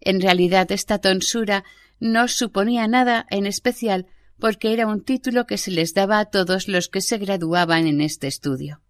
En 0.00 0.20
realidad 0.20 0.70
esta 0.72 0.98
tonsura 0.98 1.64
no 1.98 2.28
suponía 2.28 2.86
nada 2.88 3.26
en 3.30 3.46
especial 3.46 4.06
porque 4.38 4.72
era 4.72 4.86
un 4.86 5.02
título 5.02 5.46
que 5.46 5.58
se 5.58 5.70
les 5.70 5.94
daba 5.94 6.18
a 6.18 6.26
todos 6.26 6.68
los 6.68 6.88
que 6.88 7.00
se 7.00 7.18
graduaban 7.18 7.86
en 7.86 8.00
este 8.00 8.26
estudio. 8.26 8.82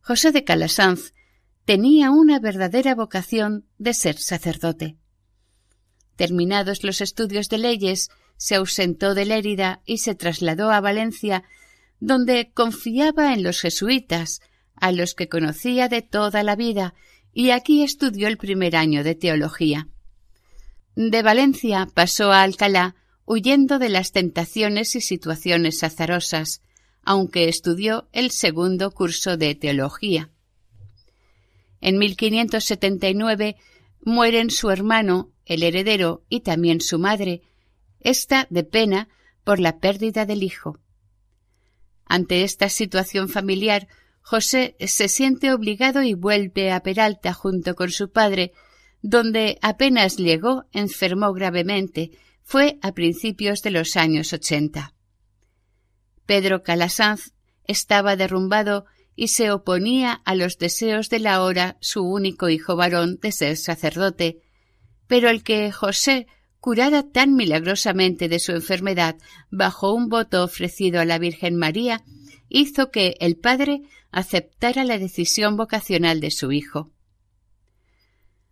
José 0.00 0.32
de 0.32 0.44
Calasanz 0.44 1.12
tenía 1.64 2.10
una 2.10 2.40
verdadera 2.40 2.94
vocación 2.94 3.66
de 3.78 3.94
ser 3.94 4.18
sacerdote. 4.18 4.96
Terminados 6.16 6.82
los 6.82 7.00
estudios 7.00 7.48
de 7.48 7.58
leyes, 7.58 8.10
se 8.36 8.54
ausentó 8.54 9.14
de 9.14 9.26
Lérida 9.26 9.82
y 9.84 9.98
se 9.98 10.14
trasladó 10.14 10.70
a 10.70 10.80
Valencia, 10.80 11.44
donde 12.00 12.50
confiaba 12.52 13.34
en 13.34 13.42
los 13.42 13.60
jesuitas, 13.60 14.40
a 14.74 14.92
los 14.92 15.14
que 15.14 15.28
conocía 15.28 15.88
de 15.88 16.02
toda 16.02 16.42
la 16.42 16.56
vida, 16.56 16.94
y 17.32 17.50
aquí 17.50 17.82
estudió 17.82 18.28
el 18.28 18.38
primer 18.38 18.76
año 18.76 19.04
de 19.04 19.14
teología. 19.14 19.88
De 20.96 21.22
Valencia 21.22 21.86
pasó 21.94 22.32
a 22.32 22.42
Alcalá, 22.42 22.96
huyendo 23.30 23.78
de 23.78 23.90
las 23.90 24.10
tentaciones 24.10 24.96
y 24.96 25.00
situaciones 25.00 25.84
azarosas, 25.84 26.62
aunque 27.04 27.48
estudió 27.48 28.08
el 28.10 28.32
segundo 28.32 28.90
curso 28.90 29.36
de 29.36 29.54
teología. 29.54 30.30
En 31.80 31.96
1579 31.98 33.54
mueren 34.02 34.50
su 34.50 34.68
hermano, 34.72 35.30
el 35.46 35.62
heredero, 35.62 36.24
y 36.28 36.40
también 36.40 36.80
su 36.80 36.98
madre, 36.98 37.42
esta 38.00 38.48
de 38.50 38.64
pena 38.64 39.08
por 39.44 39.60
la 39.60 39.78
pérdida 39.78 40.26
del 40.26 40.42
hijo. 40.42 40.80
Ante 42.06 42.42
esta 42.42 42.68
situación 42.68 43.28
familiar, 43.28 43.86
José 44.22 44.74
se 44.80 45.06
siente 45.06 45.52
obligado 45.52 46.02
y 46.02 46.14
vuelve 46.14 46.72
a 46.72 46.82
Peralta 46.82 47.32
junto 47.32 47.76
con 47.76 47.92
su 47.92 48.10
padre, 48.10 48.50
donde 49.02 49.56
apenas 49.62 50.16
llegó 50.16 50.64
enfermó 50.72 51.32
gravemente 51.32 52.10
fue 52.50 52.80
a 52.82 52.90
principios 52.94 53.62
de 53.62 53.70
los 53.70 53.96
años 53.96 54.32
ochenta. 54.32 54.92
Pedro 56.26 56.64
Calasanz 56.64 57.32
estaba 57.62 58.16
derrumbado 58.16 58.86
y 59.14 59.28
se 59.28 59.52
oponía 59.52 60.14
a 60.24 60.34
los 60.34 60.58
deseos 60.58 61.10
de 61.10 61.20
la 61.20 61.44
hora 61.44 61.76
su 61.80 62.02
único 62.02 62.48
hijo 62.48 62.74
varón 62.74 63.20
de 63.22 63.30
ser 63.30 63.56
sacerdote, 63.56 64.40
pero 65.06 65.30
el 65.30 65.44
que 65.44 65.70
José 65.70 66.26
curara 66.58 67.04
tan 67.04 67.36
milagrosamente 67.36 68.28
de 68.28 68.40
su 68.40 68.50
enfermedad 68.50 69.14
bajo 69.52 69.94
un 69.94 70.08
voto 70.08 70.42
ofrecido 70.42 71.00
a 71.00 71.04
la 71.04 71.20
Virgen 71.20 71.54
María, 71.54 72.02
hizo 72.48 72.90
que 72.90 73.14
el 73.20 73.36
padre 73.36 73.82
aceptara 74.10 74.82
la 74.82 74.98
decisión 74.98 75.56
vocacional 75.56 76.18
de 76.18 76.32
su 76.32 76.50
hijo. 76.50 76.90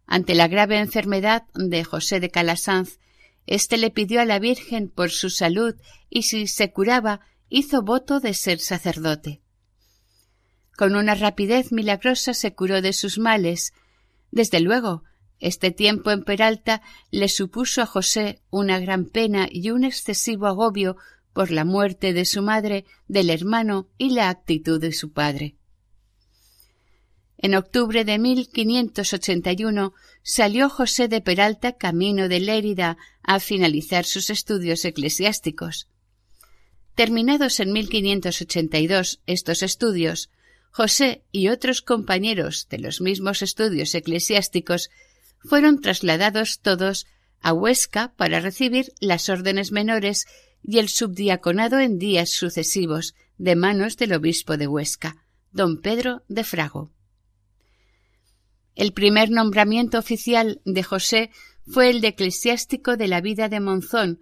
Ante 0.06 0.36
la 0.36 0.46
grave 0.46 0.78
enfermedad 0.78 1.48
de 1.56 1.82
José 1.82 2.20
de 2.20 2.30
Calasanz 2.30 3.00
este 3.48 3.78
le 3.78 3.90
pidió 3.90 4.20
a 4.20 4.26
la 4.26 4.38
Virgen 4.38 4.90
por 4.90 5.10
su 5.10 5.30
salud 5.30 5.74
y 6.10 6.24
si 6.24 6.46
se 6.46 6.70
curaba 6.70 7.20
hizo 7.48 7.80
voto 7.80 8.20
de 8.20 8.34
ser 8.34 8.60
sacerdote. 8.60 9.40
Con 10.76 10.94
una 10.94 11.14
rapidez 11.14 11.72
milagrosa 11.72 12.34
se 12.34 12.54
curó 12.54 12.82
de 12.82 12.92
sus 12.92 13.18
males. 13.18 13.72
Desde 14.30 14.60
luego, 14.60 15.02
este 15.40 15.70
tiempo 15.70 16.10
en 16.10 16.24
Peralta 16.24 16.82
le 17.10 17.28
supuso 17.28 17.80
a 17.80 17.86
José 17.86 18.42
una 18.50 18.78
gran 18.80 19.06
pena 19.06 19.48
y 19.50 19.70
un 19.70 19.82
excesivo 19.82 20.46
agobio 20.46 20.96
por 21.32 21.50
la 21.50 21.64
muerte 21.64 22.12
de 22.12 22.26
su 22.26 22.42
madre, 22.42 22.84
del 23.06 23.30
hermano 23.30 23.88
y 23.96 24.10
la 24.10 24.28
actitud 24.28 24.78
de 24.78 24.92
su 24.92 25.12
padre. 25.12 25.57
En 27.40 27.54
octubre 27.54 28.04
de 28.04 28.18
1581 28.18 29.94
salió 30.22 30.68
José 30.68 31.06
de 31.06 31.20
Peralta 31.20 31.72
camino 31.72 32.28
de 32.28 32.40
Lérida 32.40 32.98
a 33.22 33.38
finalizar 33.38 34.04
sus 34.04 34.28
estudios 34.28 34.84
eclesiásticos. 34.84 35.86
Terminados 36.96 37.60
en 37.60 37.72
1582 37.72 39.20
estos 39.26 39.62
estudios, 39.62 40.30
José 40.72 41.22
y 41.30 41.48
otros 41.48 41.80
compañeros 41.80 42.66
de 42.70 42.78
los 42.78 43.00
mismos 43.00 43.42
estudios 43.42 43.94
eclesiásticos 43.94 44.90
fueron 45.38 45.80
trasladados 45.80 46.58
todos 46.58 47.06
a 47.40 47.52
Huesca 47.52 48.14
para 48.16 48.40
recibir 48.40 48.92
las 48.98 49.28
órdenes 49.28 49.70
menores 49.70 50.26
y 50.60 50.78
el 50.80 50.88
subdiaconado 50.88 51.78
en 51.78 52.00
días 52.00 52.30
sucesivos 52.30 53.14
de 53.38 53.54
manos 53.54 53.96
del 53.96 54.12
obispo 54.12 54.56
de 54.56 54.66
Huesca, 54.66 55.24
don 55.52 55.80
Pedro 55.80 56.24
de 56.28 56.42
Frago. 56.42 56.97
El 58.78 58.92
primer 58.92 59.32
nombramiento 59.32 59.98
oficial 59.98 60.60
de 60.64 60.84
José 60.84 61.30
fue 61.66 61.90
el 61.90 62.00
de 62.00 62.08
eclesiástico 62.08 62.96
de 62.96 63.08
la 63.08 63.20
vida 63.20 63.48
de 63.48 63.58
Monzón 63.58 64.20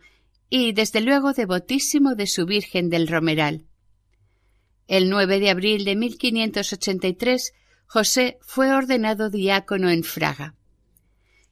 y, 0.48 0.72
desde 0.72 1.02
luego, 1.02 1.34
devotísimo 1.34 2.14
de 2.14 2.26
su 2.26 2.46
Virgen 2.46 2.88
del 2.88 3.06
Romeral. 3.06 3.66
El 4.88 5.10
9 5.10 5.40
de 5.40 5.50
abril 5.50 5.84
de 5.84 5.94
1583, 5.94 7.52
José 7.86 8.38
fue 8.40 8.72
ordenado 8.72 9.28
diácono 9.28 9.90
en 9.90 10.04
Fraga. 10.04 10.54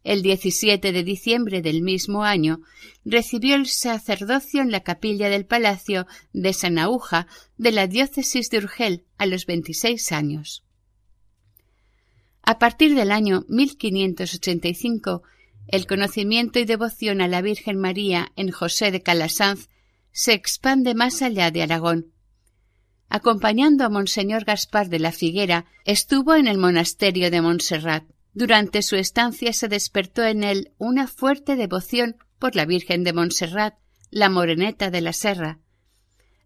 El 0.02 0.22
17 0.22 0.90
de 0.90 1.04
diciembre 1.04 1.60
del 1.60 1.82
mismo 1.82 2.24
año 2.24 2.60
recibió 3.04 3.54
el 3.56 3.66
sacerdocio 3.66 4.62
en 4.62 4.70
la 4.70 4.80
capilla 4.80 5.28
del 5.28 5.44
Palacio 5.44 6.06
de 6.32 6.54
Sanauja 6.54 7.26
de 7.58 7.70
la 7.70 7.86
diócesis 7.86 8.48
de 8.48 8.58
Urgel 8.58 9.04
a 9.18 9.26
los 9.26 9.44
26 9.44 10.10
años. 10.12 10.64
A 12.46 12.58
partir 12.58 12.94
del 12.94 13.10
año 13.10 13.46
1585, 13.48 15.22
el 15.66 15.86
conocimiento 15.86 16.58
y 16.58 16.66
devoción 16.66 17.22
a 17.22 17.28
la 17.28 17.40
Virgen 17.40 17.78
María 17.78 18.32
en 18.36 18.50
José 18.50 18.90
de 18.90 19.00
Calasanz 19.00 19.70
se 20.12 20.34
expande 20.34 20.94
más 20.94 21.22
allá 21.22 21.50
de 21.50 21.62
Aragón. 21.62 22.12
acompañando 23.08 23.84
a 23.84 23.88
Monseñor 23.88 24.44
Gaspar 24.44 24.88
de 24.88 24.98
la 24.98 25.12
Figuera, 25.12 25.66
estuvo 25.84 26.34
en 26.34 26.48
el 26.48 26.58
monasterio 26.58 27.30
de 27.30 27.40
Montserrat. 27.40 28.04
Durante 28.32 28.82
su 28.82 28.96
estancia 28.96 29.52
se 29.52 29.68
despertó 29.68 30.24
en 30.24 30.42
él 30.42 30.72
una 30.78 31.06
fuerte 31.06 31.54
devoción 31.54 32.16
por 32.38 32.56
la 32.56 32.64
Virgen 32.64 33.04
de 33.04 33.12
Montserrat, 33.12 33.74
la 34.10 34.28
Moreneta 34.30 34.90
de 34.90 35.00
la 35.00 35.12
Serra. 35.12 35.60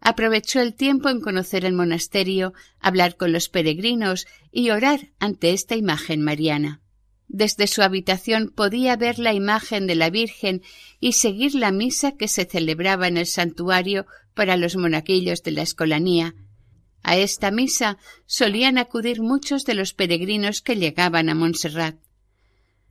Aprovechó 0.01 0.61
el 0.61 0.75
tiempo 0.75 1.09
en 1.09 1.19
conocer 1.21 1.65
el 1.65 1.73
monasterio, 1.73 2.53
hablar 2.79 3.17
con 3.17 3.31
los 3.31 3.49
peregrinos 3.49 4.27
y 4.51 4.69
orar 4.69 5.11
ante 5.19 5.51
esta 5.51 5.75
imagen 5.75 6.21
mariana. 6.21 6.81
Desde 7.27 7.67
su 7.67 7.83
habitación 7.83 8.51
podía 8.55 8.95
ver 8.95 9.19
la 9.19 9.33
imagen 9.33 9.85
de 9.85 9.95
la 9.95 10.09
Virgen 10.09 10.63
y 10.99 11.13
seguir 11.13 11.53
la 11.53 11.71
misa 11.71 12.13
que 12.13 12.27
se 12.27 12.45
celebraba 12.45 13.07
en 13.07 13.17
el 13.17 13.27
santuario 13.27 14.07
para 14.33 14.57
los 14.57 14.75
monaquillos 14.75 15.43
de 15.43 15.51
la 15.51 15.61
escolanía. 15.61 16.33
A 17.03 17.17
esta 17.17 17.51
misa 17.51 17.97
solían 18.25 18.77
acudir 18.77 19.21
muchos 19.21 19.63
de 19.63 19.75
los 19.75 19.93
peregrinos 19.93 20.61
que 20.61 20.75
llegaban 20.75 21.29
a 21.29 21.35
Montserrat. 21.35 21.97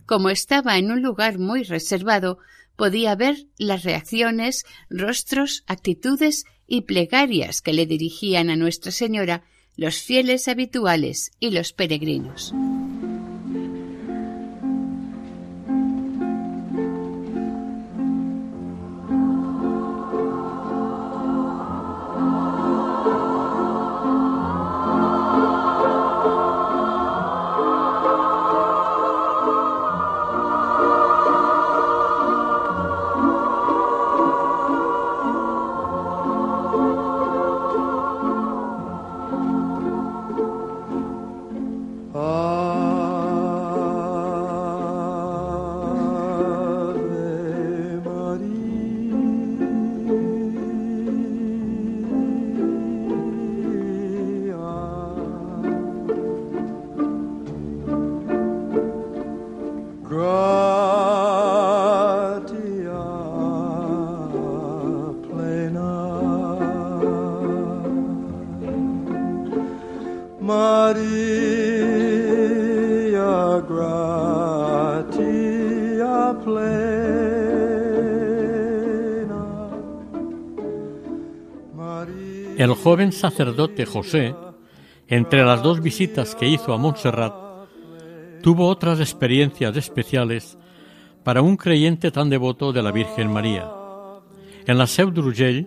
Como 0.07 0.31
estaba 0.31 0.79
en 0.79 0.93
un 0.93 1.03
lugar 1.03 1.39
muy 1.39 1.65
reservado, 1.65 2.39
podía 2.77 3.17
ver 3.17 3.37
las 3.59 3.83
reacciones, 3.83 4.65
rostros, 4.89 5.65
actitudes 5.67 6.45
y 6.69 6.83
plegarias 6.83 7.61
que 7.61 7.73
le 7.73 7.87
dirigían 7.87 8.51
a 8.51 8.57
Nuestra 8.57 8.93
Señora 8.93 9.43
los 9.77 9.97
fieles 9.97 10.47
habituales 10.47 11.33
y 11.41 11.51
los 11.51 11.73
peregrinos. 11.73 12.55
Sacerdote 83.19 83.85
José, 83.85 84.35
entre 85.09 85.45
las 85.45 85.63
dos 85.63 85.81
visitas 85.81 86.35
que 86.35 86.49
hizo 86.49 86.73
a 86.73 86.79
Montserrat, 86.79 87.35
tuvo 88.43 88.69
otras 88.69 89.01
experiencias 89.01 89.77
especiales 89.77 90.57
para 91.25 91.43
un 91.43 91.57
creyente 91.57 92.11
tan 92.11 92.31
devoto 92.31 92.73
de 92.73 92.83
la 92.83 92.93
Virgen 92.93 93.33
María. 93.33 93.71
En 94.67 94.79
la 94.79 94.87
Seu 94.87 95.11
d'Urgell 95.11 95.67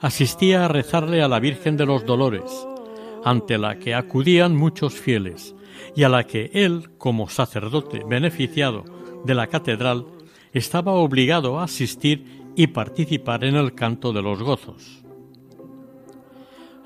asistía 0.00 0.64
a 0.64 0.68
rezarle 0.68 1.22
a 1.22 1.28
la 1.28 1.38
Virgen 1.38 1.76
de 1.76 1.86
los 1.86 2.06
Dolores, 2.06 2.66
ante 3.24 3.58
la 3.58 3.78
que 3.78 3.94
acudían 3.94 4.56
muchos 4.56 4.94
fieles 4.94 5.54
y 5.94 6.02
a 6.02 6.08
la 6.08 6.24
que 6.24 6.50
él, 6.54 6.90
como 6.98 7.28
sacerdote 7.28 8.02
beneficiado 8.08 8.84
de 9.24 9.34
la 9.34 9.48
catedral, 9.48 10.06
estaba 10.52 10.92
obligado 10.92 11.58
a 11.58 11.64
asistir 11.64 12.24
y 12.56 12.68
participar 12.68 13.44
en 13.44 13.56
el 13.56 13.74
canto 13.74 14.12
de 14.12 14.22
los 14.22 14.42
gozos. 14.42 15.03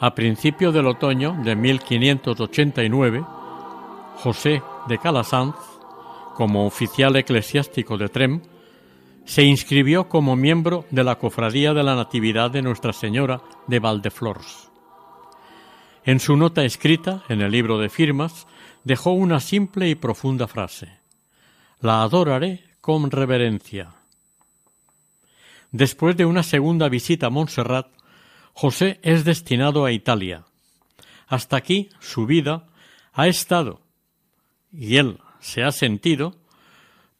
A 0.01 0.15
principio 0.15 0.71
del 0.71 0.87
otoño 0.87 1.37
de 1.43 1.57
1589, 1.57 3.25
José 4.19 4.63
de 4.87 4.99
Calasanz, 4.99 5.57
como 6.37 6.67
oficial 6.67 7.17
eclesiástico 7.17 7.99
de 7.99 8.09
Trem, 8.09 8.41
se 9.25 9.43
inscribió 9.43 10.09
como 10.09 10.37
miembro 10.37 10.85
de 10.91 11.03
la 11.03 11.17
Cofradía 11.17 11.75
de 11.75 11.83
la 11.83 11.97
Natividad 11.97 12.49
de 12.53 12.63
Nuestra 12.63 12.93
Señora 12.93 13.41
de 13.67 13.81
Valdeflors. 13.81 14.71
En 16.05 16.21
su 16.21 16.37
nota 16.37 16.65
escrita 16.65 17.25
en 17.29 17.41
el 17.41 17.51
libro 17.51 17.77
de 17.77 17.89
firmas 17.89 18.47
dejó 18.85 19.11
una 19.11 19.41
simple 19.41 19.89
y 19.89 19.97
profunda 19.97 20.47
frase: 20.47 21.01
La 21.81 22.05
adoraré 22.05 22.63
con 22.81 23.11
reverencia. 23.11 23.95
Después 25.73 26.17
de 26.17 26.25
una 26.25 26.45
segunda 26.45 26.89
visita 26.89 27.27
a 27.27 27.31
Montserrat, 27.31 27.98
José 28.61 28.99
es 29.05 29.25
destinado 29.25 29.85
a 29.85 29.93
Italia. 29.93 30.45
Hasta 31.29 31.57
aquí 31.57 31.91
su 32.01 32.27
vida 32.27 32.67
ha 33.13 33.29
estado 33.29 33.83
y 34.73 34.97
él 34.97 35.21
se 35.39 35.63
ha 35.63 35.71
sentido 35.71 36.35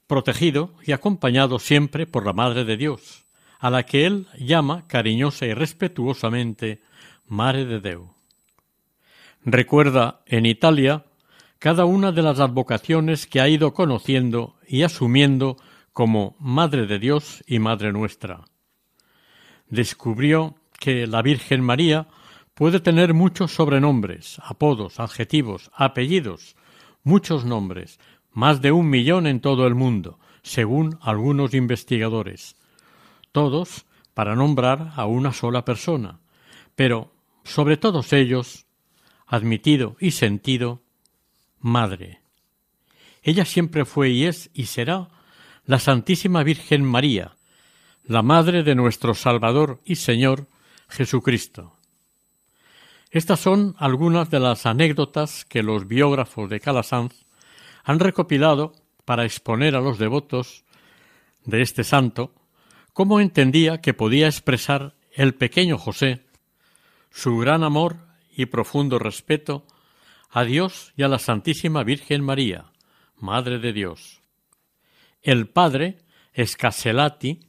protegido 0.09 0.75
y 0.85 0.91
acompañado 0.91 1.61
siempre 1.61 2.09
por 2.09 2.27
la 2.27 2.33
Madre 2.33 2.65
de 2.65 2.77
Dios, 2.77 3.25
a 3.61 3.71
la 3.71 3.87
que 3.87 4.05
él 4.05 4.27
llama 4.37 4.89
cariñosa 4.89 5.47
y 5.47 5.55
respetuosamente 5.55 6.83
Madre 7.29 7.67
de 7.67 7.79
Deu. 7.79 8.15
Recuerda 9.45 10.23
en 10.27 10.45
Italia 10.45 11.05
cada 11.61 11.85
una 11.85 12.11
de 12.11 12.23
las 12.23 12.41
advocaciones 12.41 13.29
que 13.29 13.41
ha 13.41 13.49
ido 13.49 13.75
conociendo 13.75 14.57
y 14.67 14.83
asumiendo 14.83 15.57
como 15.93 16.35
Madre 16.41 16.87
de 16.87 16.99
Dios 16.99 17.45
y 17.47 17.61
Madre 17.61 17.93
nuestra. 17.93 18.41
Descubrió 19.69 20.58
que 20.79 21.07
la 21.07 21.23
Virgen 21.23 21.63
María 21.63 22.09
puede 22.55 22.81
tener 22.81 23.15
muchos 23.15 23.53
sobrenombres, 23.55 24.41
apodos, 24.45 25.01
adjetivos, 25.01 25.71
apellidos, 25.75 26.57
muchos 27.05 27.45
nombres, 27.45 28.01
más 28.33 28.61
de 28.61 28.73
un 28.73 28.89
millón 28.89 29.27
en 29.27 29.41
todo 29.41 29.67
el 29.67 29.75
mundo, 29.75 30.19
según 30.43 30.99
algunos 31.01 31.55
investigadores, 31.55 32.57
todos 33.33 33.87
para 34.15 34.35
nombrar 34.35 34.93
a 34.97 35.07
una 35.07 35.33
sola 35.33 35.65
persona, 35.65 36.21
pero 36.75 37.13
sobre 37.45 37.77
todos 37.77 38.13
ellos, 38.13 38.67
admitido 39.27 39.97
y 40.01 40.13
sentido, 40.13 40.83
Madre. 41.61 42.21
Ella 43.23 43.45
siempre 43.45 43.85
fue 43.85 44.11
y 44.11 44.25
es 44.25 44.51
y 44.55 44.67
será 44.67 45.09
la 45.65 45.79
Santísima 45.79 46.43
Virgen 46.45 46.85
María, 46.85 47.37
la 48.05 48.23
Madre 48.23 48.63
de 48.63 48.75
nuestro 48.75 49.15
Salvador 49.15 49.81
y 49.85 49.97
Señor, 49.97 50.47
Jesucristo. 50.89 51.77
Estas 53.11 53.41
son 53.41 53.75
algunas 53.79 54.31
de 54.31 54.41
las 54.41 54.67
anécdotas 54.67 55.45
que 55.45 55.63
los 55.63 55.89
biógrafos 55.89 56.51
de 56.51 56.61
Calasanz 56.61 57.25
han 57.85 58.01
recopilado 58.01 58.73
para 59.05 59.25
exponer 59.25 59.75
a 59.75 59.81
los 59.81 59.99
devotos 59.99 60.65
de 61.45 61.63
este 61.63 61.85
santo 61.85 62.35
cómo 62.93 63.21
entendía 63.21 63.81
que 63.81 63.95
podía 63.95 64.27
expresar 64.27 64.95
el 65.13 65.35
pequeño 65.35 65.79
José 65.79 66.27
su 67.11 67.39
gran 67.39 67.65
amor 67.65 67.97
y 68.37 68.47
profundo 68.47 68.99
respeto 68.99 69.67
a 70.31 70.45
Dios 70.45 70.93
y 70.97 71.03
a 71.03 71.09
la 71.09 71.19
Santísima 71.19 71.83
Virgen 71.85 72.23
María, 72.23 72.67
Madre 73.17 73.59
de 73.59 73.73
Dios. 73.73 74.21
El 75.23 75.49
padre, 75.49 75.99
Escaselati, 76.33 77.41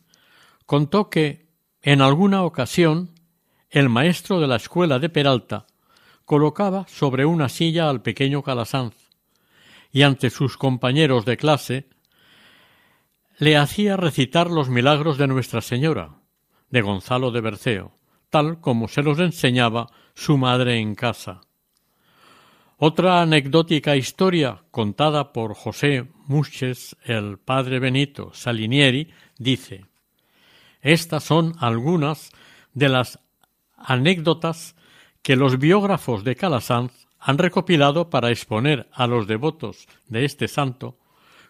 contó 0.65 1.10
que 1.10 1.49
en 1.82 2.02
alguna 2.02 2.43
ocasión 2.43 3.18
el 3.69 3.89
maestro 3.89 4.39
de 4.39 4.47
la 4.47 4.55
escuela 4.55 4.99
de 4.99 5.10
Peralta 5.10 5.67
colocaba 6.25 6.88
sobre 6.88 7.25
una 7.25 7.49
silla 7.49 7.89
al 7.89 8.01
pequeño 8.01 8.41
Calasanz 8.41 8.95
y 9.91 10.01
ante 10.03 10.29
sus 10.29 10.58
compañeros 10.58 11.25
de 11.25 11.38
clase 11.38 11.89
le 13.38 13.58
hacía 13.58 13.95
recitar 13.95 14.49
los 14.49 14.69
milagros 14.69 15.17
de 15.17 15.27
Nuestra 15.27 15.62
Señora, 15.62 16.19
de 16.69 16.82
Gonzalo 16.82 17.32
de 17.32 17.41
Berceo, 17.41 17.93
tal 18.29 18.60
como 18.60 18.88
se 18.88 19.01
los 19.01 19.19
enseñaba 19.19 19.88
su 20.13 20.38
madre 20.38 20.77
en 20.77 20.93
casa. 20.95 21.41
Otra 22.77 23.21
anecdótica 23.21 23.95
historia 23.95 24.63
contada 24.71 25.32
por 25.32 25.53
José 25.53 26.08
Muches, 26.27 26.95
el 27.03 27.38
padre 27.38 27.79
Benito 27.79 28.32
Salinieri, 28.34 29.12
dice 29.38 29.86
Estas 30.82 31.23
son 31.23 31.55
algunas 31.60 32.32
de 32.73 32.89
las 32.89 33.19
anécdotas 33.81 34.75
que 35.21 35.35
los 35.35 35.59
biógrafos 35.59 36.23
de 36.23 36.35
Calasanz 36.35 37.07
han 37.19 37.37
recopilado 37.37 38.09
para 38.09 38.31
exponer 38.31 38.87
a 38.91 39.07
los 39.07 39.27
devotos 39.27 39.87
de 40.07 40.25
este 40.25 40.47
santo 40.47 40.97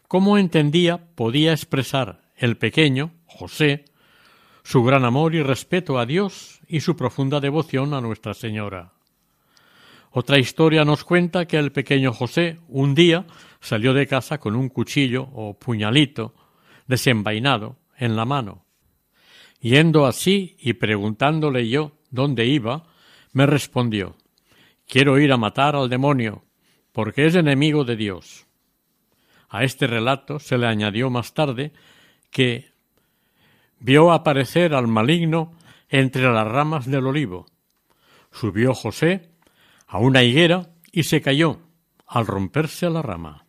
cómo 0.08 0.38
entendía 0.38 1.14
podía 1.16 1.52
expresar 1.52 2.22
el 2.36 2.58
pequeño, 2.58 3.12
José, 3.28 3.86
su 4.64 4.84
gran 4.84 5.06
amor 5.06 5.36
y 5.36 5.44
respeto 5.44 6.00
a 6.00 6.06
Dios 6.06 6.60
y 6.68 6.80
su 6.82 6.96
profunda 6.96 7.40
devoción 7.40 7.94
a 7.94 8.02
Nuestra 8.02 8.34
Señora. 8.34 8.94
Otra 10.12 10.40
historia 10.40 10.84
nos 10.86 11.04
cuenta 11.04 11.46
que 11.46 11.58
el 11.58 11.72
pequeño 11.72 12.12
José 12.12 12.60
un 12.68 12.96
día 12.96 13.26
salió 13.60 13.94
de 13.94 14.08
casa 14.08 14.40
con 14.40 14.56
un 14.56 14.70
cuchillo 14.70 15.30
o 15.34 15.60
puñalito 15.60 16.34
desenvainado 16.88 17.78
en 17.98 18.16
la 18.16 18.26
mano. 18.26 18.66
Yendo 19.62 20.08
así 20.08 20.56
y 20.60 20.74
preguntándole 20.74 21.70
yo 21.70 21.99
dónde 22.10 22.46
iba, 22.46 22.84
me 23.34 23.46
respondió 23.46 24.16
Quiero 24.88 25.20
ir 25.20 25.32
a 25.32 25.38
matar 25.38 25.76
al 25.76 25.88
demonio, 25.88 26.44
porque 26.92 27.28
es 27.28 27.36
enemigo 27.36 27.86
de 27.86 27.96
Dios. 27.96 28.48
A 29.48 29.64
este 29.64 29.86
relato 29.86 30.40
se 30.40 30.58
le 30.58 30.66
añadió 30.66 31.12
más 31.12 31.36
tarde 31.36 31.74
que 32.32 32.72
vio 33.80 34.12
aparecer 34.12 34.74
al 34.74 34.88
maligno 34.88 35.54
entre 35.90 36.24
las 36.24 36.48
ramas 36.48 36.88
del 36.88 37.06
olivo. 37.06 37.46
Subió 38.32 38.74
José 38.74 39.30
a 39.88 40.00
una 40.00 40.24
higuera 40.24 40.70
y 40.92 41.04
se 41.04 41.22
cayó 41.22 41.60
al 42.08 42.26
romperse 42.26 42.90
la 42.90 43.04
rama. 43.04 43.46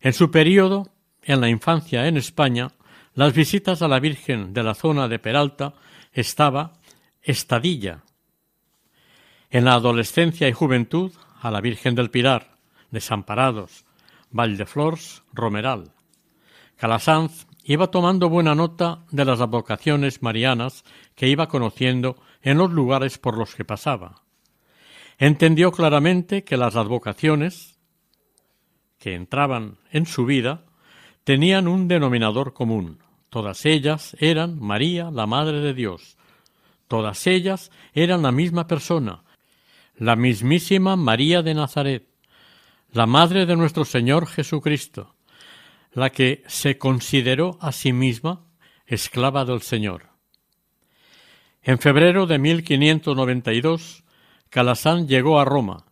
En 0.00 0.12
su 0.12 0.30
periodo, 0.30 0.88
en 1.22 1.40
la 1.40 1.48
infancia 1.48 2.06
en 2.06 2.16
España, 2.16 2.68
las 3.14 3.34
visitas 3.34 3.82
a 3.82 3.88
la 3.88 3.98
Virgen 3.98 4.52
de 4.54 4.62
la 4.62 4.74
zona 4.74 5.08
de 5.08 5.18
Peralta 5.18 5.74
estaba 6.12 6.74
estadilla, 7.22 8.04
en 9.50 9.64
la 9.64 9.74
adolescencia 9.74 10.48
y 10.48 10.52
juventud, 10.52 11.12
a 11.40 11.50
la 11.50 11.60
Virgen 11.60 11.94
del 11.94 12.10
Pilar, 12.10 12.56
Desamparados, 12.90 13.84
Valdeflors, 14.30 15.22
Romeral. 15.32 15.92
Calasanz 16.76 17.46
iba 17.64 17.90
tomando 17.90 18.28
buena 18.28 18.54
nota 18.54 19.04
de 19.10 19.24
las 19.24 19.40
advocaciones 19.40 20.22
marianas 20.22 20.84
que 21.14 21.28
iba 21.28 21.48
conociendo 21.48 22.16
en 22.42 22.58
los 22.58 22.70
lugares 22.70 23.18
por 23.18 23.36
los 23.36 23.54
que 23.54 23.64
pasaba. 23.64 24.22
Entendió 25.18 25.72
claramente 25.72 26.44
que 26.44 26.56
las 26.56 26.76
advocaciones 26.76 27.78
que 28.98 29.14
entraban 29.14 29.78
en 29.90 30.06
su 30.06 30.24
vida 30.24 30.64
tenían 31.24 31.68
un 31.68 31.88
denominador 31.88 32.54
común. 32.54 32.98
Todas 33.28 33.66
ellas 33.66 34.16
eran 34.18 34.58
María, 34.58 35.10
la 35.10 35.26
Madre 35.26 35.60
de 35.60 35.74
Dios. 35.74 36.16
Todas 36.90 37.28
ellas 37.28 37.70
eran 37.92 38.22
la 38.22 38.32
misma 38.32 38.66
persona, 38.66 39.22
la 39.94 40.16
mismísima 40.16 40.96
María 40.96 41.40
de 41.40 41.54
Nazaret, 41.54 42.08
la 42.90 43.06
Madre 43.06 43.46
de 43.46 43.54
nuestro 43.54 43.84
Señor 43.84 44.26
Jesucristo, 44.26 45.14
la 45.92 46.10
que 46.10 46.42
se 46.48 46.78
consideró 46.78 47.58
a 47.60 47.70
sí 47.70 47.92
misma 47.92 48.44
esclava 48.86 49.44
del 49.44 49.62
Señor. 49.62 50.08
En 51.62 51.78
febrero 51.78 52.26
de 52.26 52.40
1592, 52.40 54.02
Calasán 54.48 55.06
llegó 55.06 55.38
a 55.38 55.44
Roma. 55.44 55.84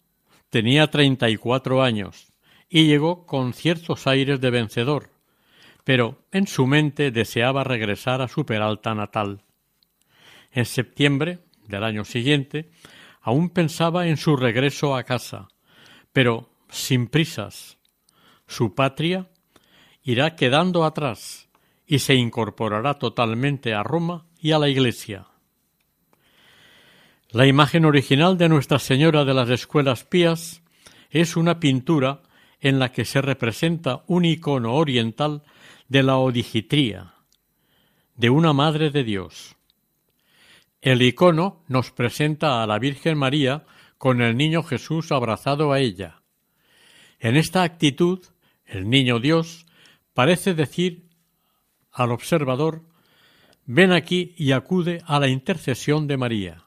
Tenía 0.51 0.91
treinta 0.91 1.31
y 1.31 1.37
cuatro 1.37 1.81
años 1.81 2.33
y 2.69 2.87
llegó 2.87 3.25
con 3.25 3.53
ciertos 3.53 4.09
aires 4.09 4.41
de 4.41 4.51
vencedor, 4.51 5.11
pero 5.85 6.25
en 6.33 6.49
su 6.49 6.67
mente 6.67 7.13
deseaba 7.13 7.63
regresar 7.63 8.21
a 8.21 8.27
su 8.27 8.45
Peralta 8.45 8.97
natal. 8.97 9.45
En 10.51 10.65
septiembre 10.65 11.41
del 11.67 11.85
año 11.85 12.05
siguiente 12.05 12.71
aún 13.21 13.51
pensaba 13.51 14.07
en 14.09 14.17
su 14.17 14.37
regreso 14.37 14.97
a 14.97 15.05
casa, 15.05 15.49
pero 16.13 16.51
sin 16.71 17.07
prisas. 17.09 17.79
Su 18.47 18.75
patria 18.75 19.29
irá 20.03 20.37
quedando 20.37 20.85
atrás 20.85 21.49
y 21.87 21.99
se 21.99 22.15
incorporará 22.15 22.95
totalmente 22.95 23.75
a 23.75 23.83
Roma 23.83 24.27
y 24.41 24.53
a 24.53 24.59
la 24.59 24.69
Iglesia. 24.69 25.27
La 27.31 27.47
imagen 27.47 27.85
original 27.85 28.39
de 28.39 28.49
Nuestra 28.49 28.79
Señora 28.79 29.27
de 29.27 29.35
las 29.35 29.51
Escuelas 29.51 30.05
Pías 30.05 30.63
es 31.11 31.37
una 31.37 31.61
pintura 31.61 32.23
en 32.61 32.79
la 32.79 32.91
que 32.91 33.05
se 33.05 33.21
representa 33.21 34.03
un 34.07 34.25
icono 34.25 34.75
oriental 34.75 35.43
de 35.89 36.03
la 36.03 36.17
odigitría, 36.17 37.15
de 38.17 38.31
una 38.31 38.55
Madre 38.55 38.91
de 38.91 39.05
Dios. 39.05 39.58
El 40.81 41.03
icono 41.03 41.65
nos 41.67 41.91
presenta 41.91 42.63
a 42.63 42.67
la 42.67 42.79
Virgen 42.79 43.19
María 43.19 43.67
con 43.99 44.23
el 44.23 44.37
niño 44.37 44.63
Jesús 44.63 45.11
abrazado 45.11 45.73
a 45.73 45.81
ella. 45.81 46.23
En 47.19 47.37
esta 47.37 47.65
actitud, 47.65 48.25
el 48.65 48.89
niño 48.89 49.19
Dios 49.19 49.67
parece 50.15 50.55
decir 50.55 51.09
al 51.91 52.13
observador 52.13 52.87
Ven 53.71 53.93
aquí 53.93 54.35
y 54.39 54.53
acude 54.53 55.03
a 55.05 55.21
la 55.21 55.29
intercesión 55.29 56.07
de 56.07 56.17
María. 56.17 56.65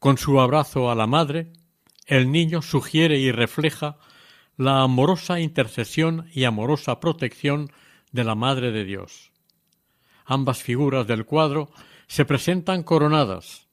Con 0.00 0.18
su 0.18 0.40
abrazo 0.40 0.90
a 0.90 0.96
la 0.96 1.06
Madre, 1.06 1.52
el 2.06 2.32
niño 2.32 2.60
sugiere 2.60 3.20
y 3.20 3.30
refleja 3.30 3.98
la 4.56 4.82
amorosa 4.82 5.38
intercesión 5.38 6.28
y 6.34 6.42
amorosa 6.42 6.98
protección 6.98 7.70
de 8.10 8.24
la 8.24 8.34
Madre 8.34 8.72
de 8.72 8.84
Dios. 8.84 9.30
Ambas 10.24 10.60
figuras 10.60 11.06
del 11.06 11.24
cuadro 11.24 11.70
se 12.08 12.24
presentan 12.24 12.82
coronadas. 12.82 13.68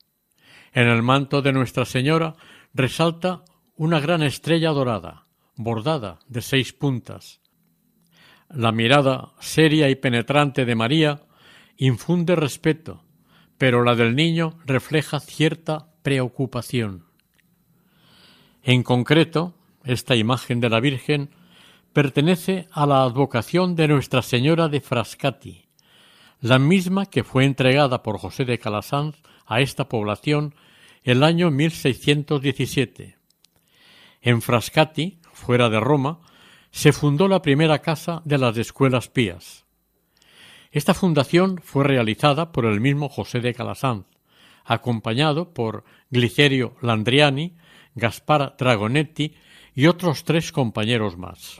En 0.74 0.88
el 0.88 1.02
manto 1.02 1.42
de 1.42 1.54
Nuestra 1.54 1.86
Señora 1.86 2.36
resalta 2.74 3.44
una 3.78 4.00
gran 4.00 4.22
estrella 4.22 4.70
dorada, 4.72 5.26
bordada 5.56 6.20
de 6.28 6.42
seis 6.42 6.74
puntas. 6.74 7.42
La 8.50 8.72
mirada 8.72 9.34
seria 9.40 9.90
y 9.90 9.96
penetrante 9.96 10.66
de 10.66 10.76
María 10.76 11.24
infunde 11.78 12.36
respeto, 12.36 13.04
pero 13.58 13.84
la 13.84 13.96
del 13.96 14.16
niño 14.16 14.60
refleja 14.66 15.20
cierta 15.20 15.94
preocupación. 16.04 17.06
En 18.64 18.84
concreto, 18.84 19.56
esta 19.84 20.16
imagen 20.16 20.60
de 20.60 20.70
la 20.70 20.80
Virgen 20.80 21.30
pertenece 21.94 22.68
a 22.72 22.86
la 22.86 23.04
advocación 23.04 23.76
de 23.76 23.88
Nuestra 23.88 24.22
Señora 24.22 24.68
de 24.68 24.82
Frascati, 24.82 25.65
la 26.46 26.60
misma 26.60 27.08
que 27.08 27.24
fue 27.24 27.44
entregada 27.44 28.04
por 28.04 28.20
José 28.20 28.46
de 28.46 28.60
Calasanz 28.60 29.16
a 29.48 29.62
esta 29.62 29.90
población 29.90 30.54
el 31.04 31.24
año 31.24 31.50
1617. 31.50 33.18
En 34.22 34.44
Frascati, 34.44 35.18
fuera 35.34 35.70
de 35.70 35.80
Roma, 35.80 36.20
se 36.70 36.94
fundó 36.94 37.28
la 37.28 37.42
primera 37.42 37.80
casa 37.80 38.22
de 38.26 38.38
las 38.38 38.58
escuelas 38.58 39.08
pías. 39.10 39.66
Esta 40.72 40.94
fundación 40.94 41.60
fue 41.64 41.84
realizada 41.84 42.52
por 42.52 42.66
el 42.66 42.80
mismo 42.80 43.10
José 43.10 43.40
de 43.40 43.56
Calasanz, 43.56 44.06
acompañado 44.66 45.52
por 45.52 45.84
Glicerio 46.12 46.76
Landriani, 46.80 47.56
Gaspar 47.96 48.56
Dragonetti 48.56 49.34
y 49.74 49.88
otros 49.88 50.24
tres 50.24 50.52
compañeros 50.52 51.18
más. 51.18 51.60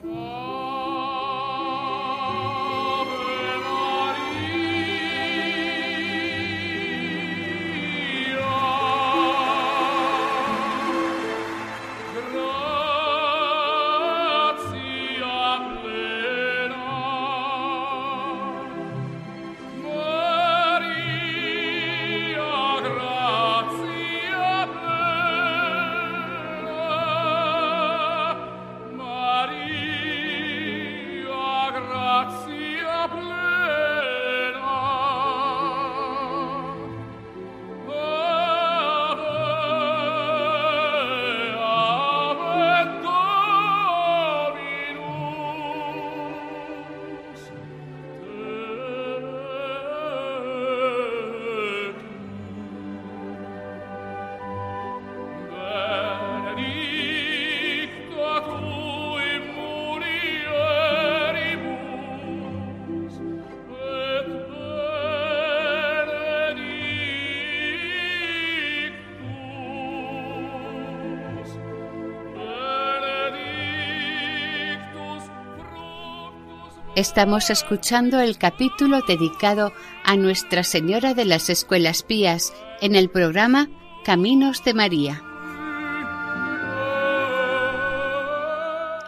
Estamos 76.96 77.50
escuchando 77.50 78.22
el 78.22 78.38
capítulo 78.38 79.02
dedicado 79.06 79.74
a 80.06 80.16
Nuestra 80.16 80.64
Señora 80.64 81.14
de 81.14 81.26
las 81.26 81.50
Escuelas 81.50 82.04
Pías 82.04 82.54
en 82.80 82.96
el 82.96 83.10
programa 83.10 83.70
Caminos 84.06 84.64
de 84.64 84.74
María. 84.74 85.22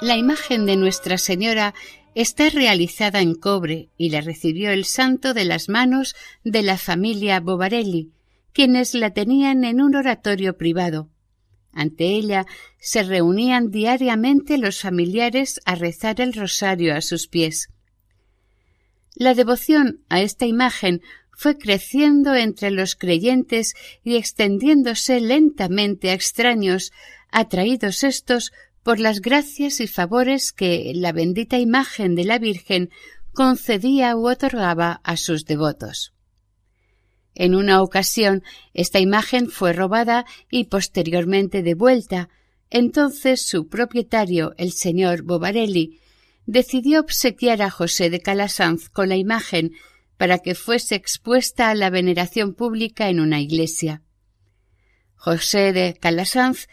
La 0.01 0.17
imagen 0.17 0.65
de 0.65 0.75
Nuestra 0.75 1.17
Señora 1.17 1.73
está 2.13 2.49
realizada 2.49 3.21
en 3.21 3.35
cobre 3.35 3.87
y 3.97 4.09
la 4.09 4.19
recibió 4.19 4.71
el 4.71 4.83
santo 4.83 5.33
de 5.33 5.45
las 5.45 5.69
manos 5.69 6.13
de 6.43 6.63
la 6.63 6.77
familia 6.77 7.39
Bobarelli, 7.39 8.11
quienes 8.51 8.95
la 8.95 9.11
tenían 9.11 9.63
en 9.63 9.79
un 9.79 9.95
oratorio 9.95 10.57
privado. 10.57 11.07
Ante 11.71 12.03
ella 12.03 12.47
se 12.79 13.03
reunían 13.03 13.71
diariamente 13.71 14.57
los 14.57 14.81
familiares 14.81 15.61
a 15.63 15.75
rezar 15.75 16.19
el 16.19 16.33
rosario 16.33 16.93
a 16.93 16.99
sus 16.99 17.29
pies. 17.29 17.69
La 19.19 19.33
devoción 19.33 20.03
a 20.09 20.21
esta 20.21 20.45
imagen 20.45 21.01
fue 21.31 21.57
creciendo 21.57 22.35
entre 22.35 22.69
los 22.69 22.95
creyentes 22.95 23.73
y 24.03 24.15
extendiéndose 24.15 25.19
lentamente 25.21 26.11
a 26.11 26.13
extraños, 26.13 26.91
atraídos 27.31 28.03
estos 28.03 28.51
por 28.83 28.99
las 28.99 29.19
gracias 29.21 29.79
y 29.79 29.87
favores 29.87 30.53
que 30.53 30.91
la 30.93 31.13
bendita 31.13 31.57
imagen 31.57 32.13
de 32.13 32.25
la 32.25 32.37
Virgen 32.37 32.91
concedía 33.33 34.15
u 34.15 34.29
otorgaba 34.29 35.01
a 35.03 35.17
sus 35.17 35.45
devotos. 35.45 36.13
En 37.33 37.55
una 37.55 37.81
ocasión 37.81 38.43
esta 38.75 38.99
imagen 38.99 39.49
fue 39.49 39.73
robada 39.73 40.25
y 40.51 40.65
posteriormente 40.65 41.63
devuelta. 41.63 42.29
Entonces 42.69 43.47
su 43.47 43.67
propietario, 43.67 44.53
el 44.57 44.73
señor 44.73 45.23
Bobarelli, 45.23 46.01
decidió 46.47 47.01
obsequiar 47.01 47.61
a 47.61 47.69
José 47.69 48.09
de 48.09 48.21
Calasanz 48.21 48.89
con 48.89 49.09
la 49.09 49.17
imagen 49.17 49.73
para 50.17 50.39
que 50.39 50.55
fuese 50.55 50.95
expuesta 50.95 51.69
a 51.69 51.75
la 51.75 51.91
veneración 51.91 52.55
pública 52.55 53.09
en 53.09 53.19
una 53.19 53.39
iglesia. 53.39 54.01
José 55.15 55.73
de 55.73 55.95
Calasanz 55.99 56.67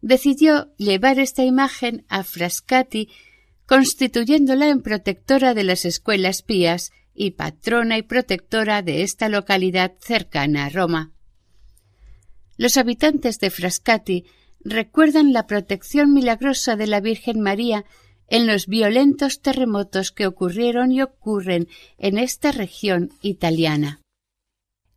decidió 0.00 0.74
llevar 0.76 1.18
esta 1.18 1.44
imagen 1.44 2.04
a 2.08 2.24
Frascati, 2.24 3.10
constituyéndola 3.66 4.68
en 4.68 4.82
protectora 4.82 5.52
de 5.54 5.64
las 5.64 5.84
escuelas 5.84 6.42
pías 6.42 6.90
y 7.14 7.32
patrona 7.32 7.98
y 7.98 8.02
protectora 8.02 8.80
de 8.82 9.02
esta 9.02 9.28
localidad 9.28 9.92
cercana 10.00 10.66
a 10.66 10.68
Roma. 10.70 11.12
Los 12.56 12.76
habitantes 12.76 13.38
de 13.40 13.50
Frascati 13.50 14.24
recuerdan 14.60 15.32
la 15.32 15.46
protección 15.46 16.14
milagrosa 16.14 16.76
de 16.76 16.86
la 16.86 17.00
Virgen 17.00 17.40
María 17.40 17.84
en 18.28 18.46
los 18.46 18.66
violentos 18.66 19.40
terremotos 19.40 20.12
que 20.12 20.26
ocurrieron 20.26 20.92
y 20.92 21.02
ocurren 21.02 21.68
en 21.96 22.18
esta 22.18 22.52
región 22.52 23.10
italiana. 23.22 24.00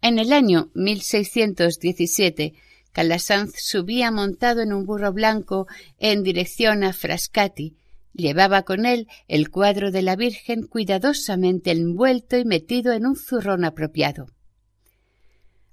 En 0.02 0.20
el 0.20 0.34
año 0.34 0.70
1617, 0.74 2.54
Calasanz 2.92 3.54
subía 3.58 4.12
montado 4.12 4.62
en 4.62 4.74
un 4.74 4.86
burro 4.86 5.14
blanco 5.14 5.68
en 5.98 6.24
dirección 6.24 6.84
a 6.84 6.92
Frascati. 6.92 7.78
Llevaba 8.14 8.64
con 8.64 8.86
él 8.86 9.08
el 9.28 9.50
cuadro 9.50 9.92
de 9.92 10.02
la 10.02 10.18
Virgen 10.18 10.68
cuidadosamente 10.68 11.72
envuelto 11.72 12.38
y 12.38 12.44
metido 12.44 12.92
en 12.92 13.06
un 13.06 13.16
zurrón 13.16 13.64
apropiado. 13.64 14.28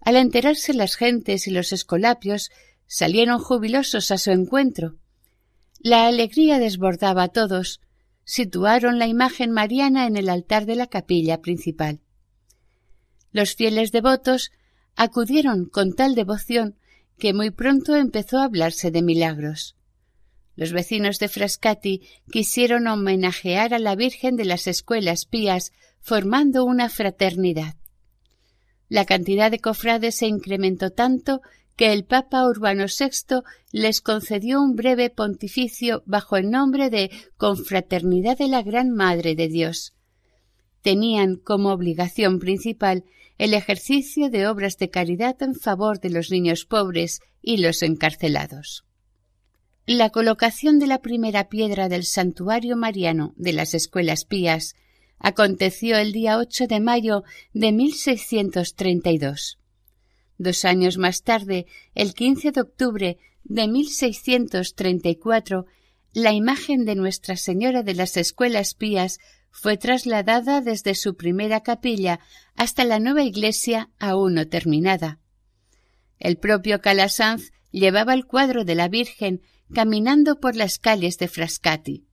Al 0.00 0.14
enterarse 0.14 0.72
las 0.74 0.94
gentes 0.94 1.48
y 1.48 1.50
los 1.50 1.72
escolapios 1.72 2.50
salieron 2.86 3.40
jubilosos 3.40 4.12
a 4.12 4.18
su 4.18 4.30
encuentro. 4.30 4.96
La 5.80 6.06
alegría 6.06 6.58
desbordaba 6.58 7.24
a 7.24 7.28
todos. 7.28 7.80
Situaron 8.24 8.98
la 8.98 9.06
imagen 9.06 9.52
mariana 9.52 10.06
en 10.06 10.16
el 10.16 10.28
altar 10.28 10.66
de 10.66 10.76
la 10.76 10.88
capilla 10.88 11.40
principal. 11.40 12.00
Los 13.32 13.54
fieles 13.54 13.92
devotos 13.92 14.50
acudieron 14.96 15.66
con 15.66 15.94
tal 15.94 16.14
devoción 16.14 16.76
que 17.18 17.32
muy 17.32 17.50
pronto 17.50 17.96
empezó 17.96 18.38
a 18.38 18.44
hablarse 18.44 18.90
de 18.90 19.02
milagros. 19.02 19.76
Los 20.56 20.72
vecinos 20.72 21.20
de 21.20 21.28
Frascati 21.28 22.02
quisieron 22.32 22.88
homenajear 22.88 23.74
a 23.74 23.78
la 23.78 23.94
Virgen 23.94 24.34
de 24.36 24.44
las 24.44 24.66
Escuelas 24.66 25.24
Pías 25.24 25.72
formando 26.00 26.64
una 26.64 26.88
fraternidad. 26.88 27.76
La 28.88 29.04
cantidad 29.04 29.50
de 29.50 29.60
cofrades 29.60 30.16
se 30.16 30.26
incrementó 30.26 30.90
tanto 30.90 31.42
que 31.78 31.92
el 31.92 32.04
Papa 32.04 32.44
Urbano 32.44 32.86
VI 32.86 33.42
les 33.70 34.00
concedió 34.00 34.60
un 34.60 34.74
breve 34.74 35.10
pontificio 35.10 36.02
bajo 36.06 36.36
el 36.36 36.50
nombre 36.50 36.90
de 36.90 37.08
Confraternidad 37.36 38.36
de 38.36 38.48
la 38.48 38.62
Gran 38.62 38.90
Madre 38.90 39.36
de 39.36 39.46
Dios. 39.46 39.94
Tenían 40.82 41.36
como 41.36 41.70
obligación 41.70 42.40
principal 42.40 43.04
el 43.38 43.54
ejercicio 43.54 44.28
de 44.28 44.48
obras 44.48 44.76
de 44.78 44.90
caridad 44.90 45.40
en 45.40 45.54
favor 45.54 46.00
de 46.00 46.10
los 46.10 46.32
niños 46.32 46.64
pobres 46.64 47.20
y 47.42 47.58
los 47.58 47.84
encarcelados. 47.84 48.84
La 49.86 50.10
colocación 50.10 50.80
de 50.80 50.88
la 50.88 51.00
primera 51.00 51.48
piedra 51.48 51.88
del 51.88 52.02
santuario 52.02 52.76
mariano 52.76 53.34
de 53.36 53.52
las 53.52 53.72
escuelas 53.74 54.24
pías 54.24 54.74
aconteció 55.20 55.96
el 55.96 56.10
día 56.10 56.38
8 56.38 56.66
de 56.66 56.80
mayo 56.80 57.22
de 57.52 57.70
1632. 57.70 59.58
Dos 60.38 60.64
años 60.64 60.98
más 60.98 61.22
tarde, 61.22 61.66
el 61.94 62.14
15 62.14 62.52
de 62.52 62.60
octubre 62.60 63.18
de 63.42 63.68
1634, 63.68 65.66
la 66.12 66.32
imagen 66.32 66.84
de 66.84 66.94
Nuestra 66.94 67.36
Señora 67.36 67.82
de 67.82 67.94
las 67.94 68.16
Escuelas 68.16 68.74
Pías 68.74 69.18
fue 69.50 69.76
trasladada 69.76 70.60
desde 70.60 70.94
su 70.94 71.16
primera 71.16 71.62
capilla 71.62 72.20
hasta 72.54 72.84
la 72.84 73.00
nueva 73.00 73.22
iglesia 73.22 73.90
aún 73.98 74.34
no 74.34 74.46
terminada. 74.46 75.18
El 76.18 76.36
propio 76.36 76.80
Calasanz 76.80 77.50
llevaba 77.70 78.14
el 78.14 78.24
cuadro 78.24 78.64
de 78.64 78.74
la 78.76 78.88
Virgen 78.88 79.42
caminando 79.74 80.40
por 80.40 80.56
las 80.56 80.78
calles 80.78 81.18
de 81.18 81.28
Frascati. 81.28 82.04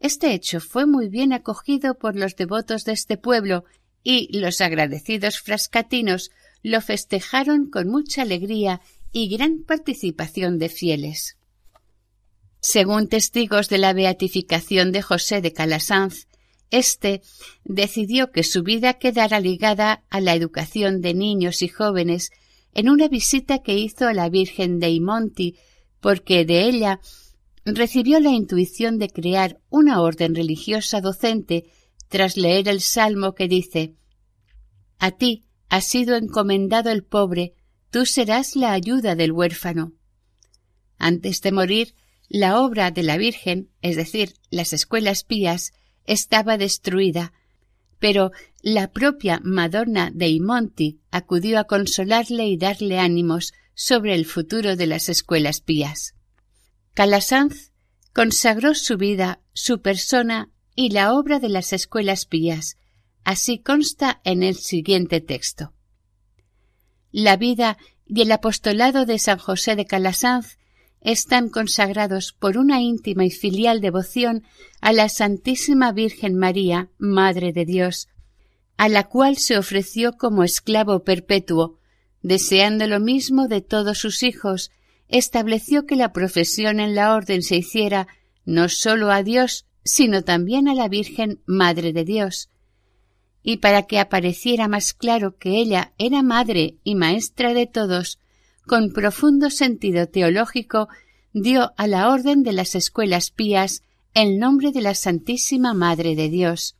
Este 0.00 0.32
hecho 0.32 0.60
fue 0.60 0.86
muy 0.86 1.08
bien 1.08 1.32
acogido 1.32 1.98
por 1.98 2.16
los 2.16 2.34
devotos 2.36 2.84
de 2.84 2.92
este 2.92 3.16
pueblo 3.16 3.64
y 4.02 4.38
los 4.38 4.60
agradecidos 4.60 5.40
frascatinos 5.40 6.30
lo 6.66 6.80
festejaron 6.80 7.70
con 7.70 7.86
mucha 7.86 8.22
alegría 8.22 8.80
y 9.12 9.28
gran 9.28 9.62
participación 9.62 10.58
de 10.58 10.68
fieles. 10.68 11.36
Según 12.58 13.06
testigos 13.06 13.68
de 13.68 13.78
la 13.78 13.92
beatificación 13.92 14.90
de 14.90 15.00
José 15.00 15.40
de 15.40 15.52
Calasanz, 15.52 16.26
éste 16.72 17.22
decidió 17.62 18.32
que 18.32 18.42
su 18.42 18.64
vida 18.64 18.94
quedara 18.94 19.38
ligada 19.38 20.02
a 20.10 20.20
la 20.20 20.34
educación 20.34 21.02
de 21.02 21.14
niños 21.14 21.62
y 21.62 21.68
jóvenes 21.68 22.30
en 22.74 22.88
una 22.88 23.06
visita 23.06 23.60
que 23.60 23.78
hizo 23.78 24.08
a 24.08 24.12
la 24.12 24.28
Virgen 24.28 24.80
de 24.80 24.90
Imonti, 24.90 25.54
porque 26.00 26.44
de 26.44 26.64
ella 26.64 26.98
recibió 27.64 28.18
la 28.18 28.30
intuición 28.30 28.98
de 28.98 29.08
crear 29.08 29.60
una 29.70 30.00
orden 30.00 30.34
religiosa 30.34 31.00
docente 31.00 31.66
tras 32.08 32.36
leer 32.36 32.66
el 32.66 32.80
salmo 32.80 33.36
que 33.36 33.46
dice 33.46 33.94
A 34.98 35.12
ti, 35.12 35.44
ha 35.68 35.80
sido 35.80 36.16
encomendado 36.16 36.90
el 36.90 37.04
pobre, 37.04 37.54
tú 37.90 38.06
serás 38.06 38.56
la 38.56 38.72
ayuda 38.72 39.14
del 39.14 39.32
huérfano. 39.32 39.92
Antes 40.98 41.40
de 41.42 41.52
morir, 41.52 41.94
la 42.28 42.60
obra 42.60 42.90
de 42.90 43.02
la 43.02 43.16
Virgen, 43.16 43.70
es 43.82 43.96
decir, 43.96 44.34
las 44.50 44.72
escuelas 44.72 45.24
pías, 45.24 45.72
estaba 46.04 46.58
destruida, 46.58 47.32
pero 47.98 48.32
la 48.62 48.90
propia 48.90 49.40
Madonna 49.42 50.10
dei 50.12 50.40
Monti 50.40 51.00
acudió 51.10 51.58
a 51.58 51.64
consolarle 51.64 52.46
y 52.46 52.56
darle 52.56 52.98
ánimos 52.98 53.52
sobre 53.74 54.14
el 54.14 54.26
futuro 54.26 54.76
de 54.76 54.86
las 54.86 55.08
escuelas 55.08 55.60
pías. 55.60 56.14
Calasanz 56.94 57.72
consagró 58.12 58.74
su 58.74 58.96
vida, 58.96 59.40
su 59.52 59.82
persona 59.82 60.50
y 60.74 60.90
la 60.90 61.12
obra 61.12 61.38
de 61.40 61.48
las 61.48 61.72
escuelas 61.72 62.26
pías, 62.26 62.76
Así 63.26 63.58
consta 63.58 64.20
en 64.22 64.44
el 64.44 64.54
siguiente 64.54 65.20
texto. 65.20 65.72
La 67.10 67.36
vida 67.36 67.76
y 68.06 68.22
el 68.22 68.30
apostolado 68.30 69.04
de 69.04 69.18
San 69.18 69.38
José 69.38 69.74
de 69.74 69.84
Calasanz 69.84 70.58
están 71.00 71.48
consagrados 71.48 72.32
por 72.32 72.56
una 72.56 72.80
íntima 72.80 73.24
y 73.24 73.32
filial 73.32 73.80
devoción 73.80 74.44
a 74.80 74.92
la 74.92 75.08
Santísima 75.08 75.90
Virgen 75.90 76.36
María, 76.36 76.88
Madre 76.98 77.52
de 77.52 77.64
Dios, 77.64 78.06
a 78.76 78.88
la 78.88 79.08
cual 79.08 79.38
se 79.38 79.58
ofreció 79.58 80.12
como 80.12 80.44
esclavo 80.44 81.02
perpetuo, 81.02 81.80
deseando 82.22 82.86
lo 82.86 83.00
mismo 83.00 83.48
de 83.48 83.60
todos 83.60 83.98
sus 83.98 84.22
hijos, 84.22 84.70
estableció 85.08 85.84
que 85.84 85.96
la 85.96 86.12
profesión 86.12 86.78
en 86.78 86.94
la 86.94 87.12
orden 87.12 87.42
se 87.42 87.56
hiciera 87.56 88.06
no 88.44 88.68
sólo 88.68 89.10
a 89.10 89.24
Dios, 89.24 89.66
sino 89.82 90.22
también 90.22 90.68
a 90.68 90.74
la 90.74 90.86
Virgen 90.86 91.42
Madre 91.44 91.92
de 91.92 92.04
Dios, 92.04 92.50
y 93.48 93.58
para 93.58 93.84
que 93.84 94.00
apareciera 94.00 94.66
más 94.66 94.92
claro 94.92 95.36
que 95.36 95.56
ella 95.56 95.92
era 95.98 96.24
madre 96.24 96.78
y 96.82 96.96
maestra 96.96 97.54
de 97.54 97.68
todos, 97.68 98.18
con 98.66 98.92
profundo 98.92 99.50
sentido 99.50 100.08
teológico, 100.08 100.88
dio 101.32 101.72
a 101.76 101.86
la 101.86 102.10
orden 102.10 102.42
de 102.42 102.52
las 102.52 102.74
escuelas 102.74 103.30
pías 103.30 103.82
el 104.14 104.40
nombre 104.40 104.72
de 104.72 104.80
la 104.80 104.96
Santísima 104.96 105.74
Madre 105.74 106.16
de 106.16 106.28
Dios, 106.28 106.74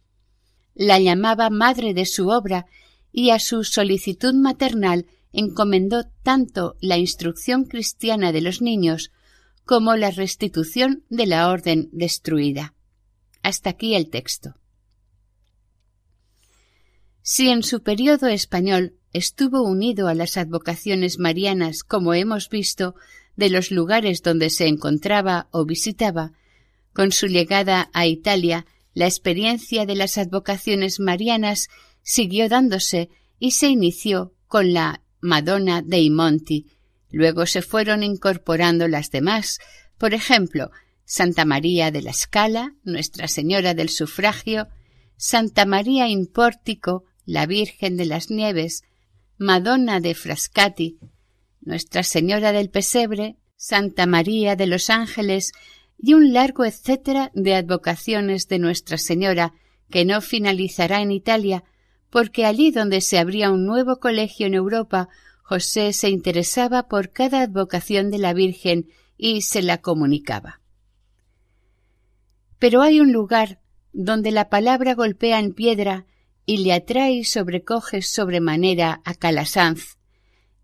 la 0.75 0.99
llamaba 0.99 1.51
madre 1.51 1.95
de 1.95 2.05
su 2.05 2.31
obra 2.31 2.67
y 3.13 3.31
a 3.31 3.39
su 3.39 3.63
solicitud 3.63 4.35
maternal 4.35 5.07
encomendó 5.33 6.03
tanto 6.25 6.75
la 6.81 6.99
instrucción 6.99 7.67
cristiana 7.67 8.33
de 8.33 8.41
los 8.41 8.61
niños 8.61 9.13
como 9.65 9.95
la 9.95 10.11
restitución 10.11 11.05
de 11.11 11.27
la 11.27 11.49
orden 11.49 11.91
destruida. 11.93 12.75
Hasta 13.45 13.71
aquí 13.71 13.95
el 13.95 14.11
texto. 14.11 14.57
Si 17.29 17.49
en 17.49 17.65
su 17.65 17.83
periodo 17.83 18.29
español 18.29 18.95
estuvo 19.13 19.63
unido 19.63 20.07
a 20.07 20.15
las 20.15 20.37
advocaciones 20.37 21.19
marianas, 21.19 21.83
como 21.83 22.15
hemos 22.15 22.49
visto, 22.49 22.95
de 23.35 23.51
los 23.51 23.73
lugares 23.73 24.23
donde 24.23 24.49
se 24.49 24.69
encontraba 24.69 25.49
o 25.51 25.65
visitaba, 25.65 26.35
con 26.93 27.11
su 27.11 27.27
llegada 27.27 27.91
a 27.93 28.07
Italia, 28.07 28.65
la 28.95 29.07
experiencia 29.07 29.87
de 29.87 29.97
las 29.97 30.19
advocaciones 30.19 31.01
marianas 31.01 31.67
siguió 32.01 32.49
dándose 32.49 33.11
y 33.41 33.51
se 33.51 33.71
inició 33.71 34.33
con 34.47 34.73
la 34.73 35.03
Madonna 35.21 35.83
dei 35.83 36.11
Monti. 36.11 36.67
Luego 37.11 37.47
se 37.47 37.61
fueron 37.61 38.05
incorporando 38.05 38.87
las 38.87 39.11
demás, 39.11 39.59
por 39.99 40.15
ejemplo, 40.15 40.71
Santa 41.05 41.45
María 41.45 41.91
de 41.91 42.03
la 42.03 42.13
Scala, 42.13 42.77
Nuestra 42.85 43.27
Señora 43.27 43.75
del 43.75 43.89
Sufragio, 43.89 44.69
Santa 45.17 45.67
María 45.67 46.07
in 46.07 46.29
Pórtico, 46.29 47.03
la 47.27 47.45
Virgen 47.45 47.97
de 47.97 48.07
las 48.07 48.31
Nieves, 48.31 48.85
Madonna 49.37 50.01
de 50.01 50.15
Frascati, 50.15 50.99
Nuestra 51.61 52.03
Señora 52.03 52.53
del 52.53 52.71
Pesebre, 52.71 53.37
Santa 53.57 54.07
María 54.07 54.57
de 54.57 54.67
los 54.67 54.89
Ángeles 54.89 55.53
y 55.99 56.15
un 56.15 56.33
largo 56.33 56.65
etcétera 56.65 57.33
de 57.35 57.55
advocaciones 57.55 58.49
de 58.49 58.59
Nuestra 58.59 58.97
Señora 58.97 59.53
que 59.91 60.05
no 60.05 60.21
finalizará 60.21 61.01
en 61.01 61.11
Italia, 61.11 61.65
porque 62.11 62.47
allí 62.47 62.71
donde 62.71 63.01
se 63.01 63.19
abría 63.19 63.51
un 63.51 63.67
nuevo 63.67 63.99
colegio 63.99 64.47
en 64.47 64.55
Europa, 64.55 65.09
José 65.43 65.93
se 65.93 66.09
interesaba 66.09 66.89
por 66.89 67.11
cada 67.11 67.43
advocación 67.43 68.11
de 68.11 68.19
la 68.19 68.33
Virgen 68.33 68.89
y 69.17 69.43
se 69.43 69.63
la 69.63 69.79
comunicaba. 69.79 70.61
Pero 72.59 72.83
hay 72.83 73.01
un 73.01 73.13
lugar 73.13 73.61
donde 73.93 74.31
la 74.31 74.49
palabra 74.49 74.95
golpea 74.95 75.39
en 75.39 75.53
piedra 75.53 76.07
y 76.47 76.59
le 76.59 76.73
atrae 76.73 77.13
y 77.13 77.25
sobrecoge 77.25 78.01
sobremanera 78.03 79.03
a 79.05 79.15
Calasanz. 79.15 79.99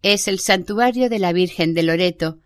Es 0.02 0.28
el 0.28 0.38
santuario 0.38 1.10
de 1.10 1.18
la 1.18 1.32
Virgen 1.32 1.74
de 1.74 1.82
Loreto, 1.82 2.38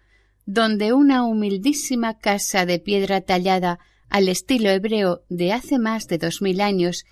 donde 0.47 0.93
una 0.93 1.24
humildísima 1.24 2.18
casa 2.18 2.66
de 2.66 2.78
piedra 2.78 3.20
tallada 3.20 3.78
al 4.09 4.28
estilo 4.28 4.70
hebreo 4.70 5.22
de 5.28 5.53
hace 5.53 5.78
más 5.78 6.09
de 6.09 6.18
dos 6.18 6.41
mil 6.41 6.61
años 6.61 7.05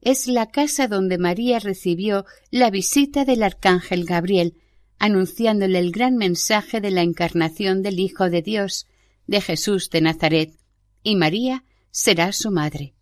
es 0.00 0.26
la 0.26 0.50
casa 0.50 0.88
donde 0.88 1.16
María 1.16 1.58
recibió 1.60 2.26
la 2.50 2.70
visita 2.70 3.24
del 3.24 3.42
arcángel 3.42 4.04
Gabriel, 4.04 4.56
anunciándole 4.98 5.78
el 5.78 5.92
gran 5.92 6.16
mensaje 6.16 6.80
de 6.80 6.90
la 6.90 7.02
encarnación 7.02 7.82
del 7.82 8.00
Hijo 8.00 8.28
de 8.28 8.42
Dios, 8.42 8.88
de 9.26 9.40
Jesús 9.40 9.90
de 9.90 10.00
Nazaret, 10.00 10.58
y 11.04 11.16
María 11.16 11.64
será 11.92 12.32
su 12.32 12.50
madre. 12.50 12.94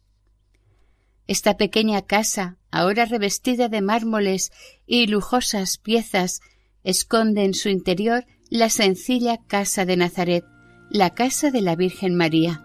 Esta 1.26 1.56
pequeña 1.56 2.02
casa, 2.02 2.58
ahora 2.70 3.04
revestida 3.04 3.68
de 3.68 3.80
mármoles 3.80 4.52
y 4.86 5.06
lujosas 5.06 5.78
piezas, 5.78 6.40
esconde 6.84 7.44
en 7.44 7.54
su 7.54 7.68
interior 7.68 8.24
la 8.48 8.68
sencilla 8.68 9.38
casa 9.46 9.84
de 9.84 9.96
Nazaret, 9.96 10.44
la 10.90 11.10
casa 11.10 11.50
de 11.50 11.60
la 11.60 11.76
Virgen 11.76 12.16
María. 12.16 12.64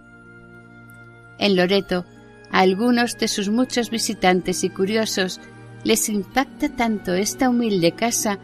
En 1.38 1.56
Loreto, 1.56 2.06
a 2.52 2.60
algunos 2.60 3.18
de 3.18 3.28
sus 3.28 3.50
muchos 3.50 3.90
visitantes 3.90 4.64
y 4.64 4.70
curiosos 4.70 5.40
les 5.84 6.10
impacta 6.10 6.70
tanto 6.70 7.14
esta 7.14 7.50
humilde 7.50 7.92
casa 7.92 8.40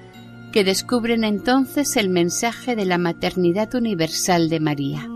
que 0.51 0.63
descubren 0.63 1.23
entonces 1.23 1.95
el 1.95 2.09
mensaje 2.09 2.75
de 2.75 2.85
la 2.85 2.97
maternidad 2.97 3.73
universal 3.73 4.49
de 4.49 4.59
María. 4.59 5.07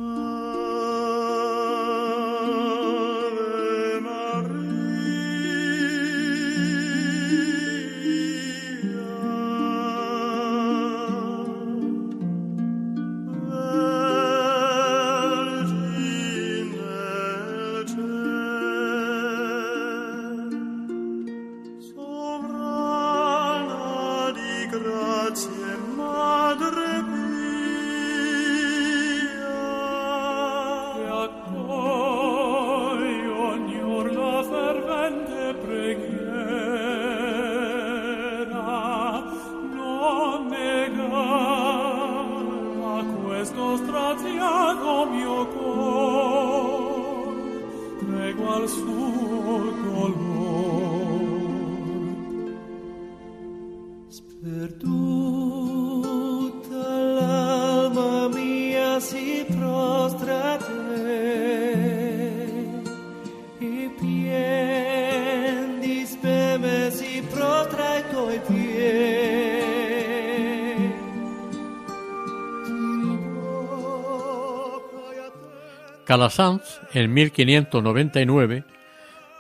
Calasanz, 76.16 76.80
en 76.94 77.14
1599, 77.14 78.64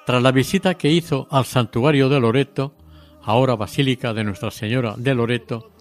tras 0.05 0.21
la 0.21 0.33
visita 0.33 0.73
que 0.73 0.91
hizo 0.91 1.25
al 1.31 1.45
santuario 1.45 2.09
de 2.09 2.19
Loreto, 2.19 2.75
ahora 3.23 3.55
Basílica 3.55 4.13
de 4.13 4.25
Nuestra 4.25 4.51
Señora 4.51 4.95
de 4.97 5.15
Loreto, 5.15 5.71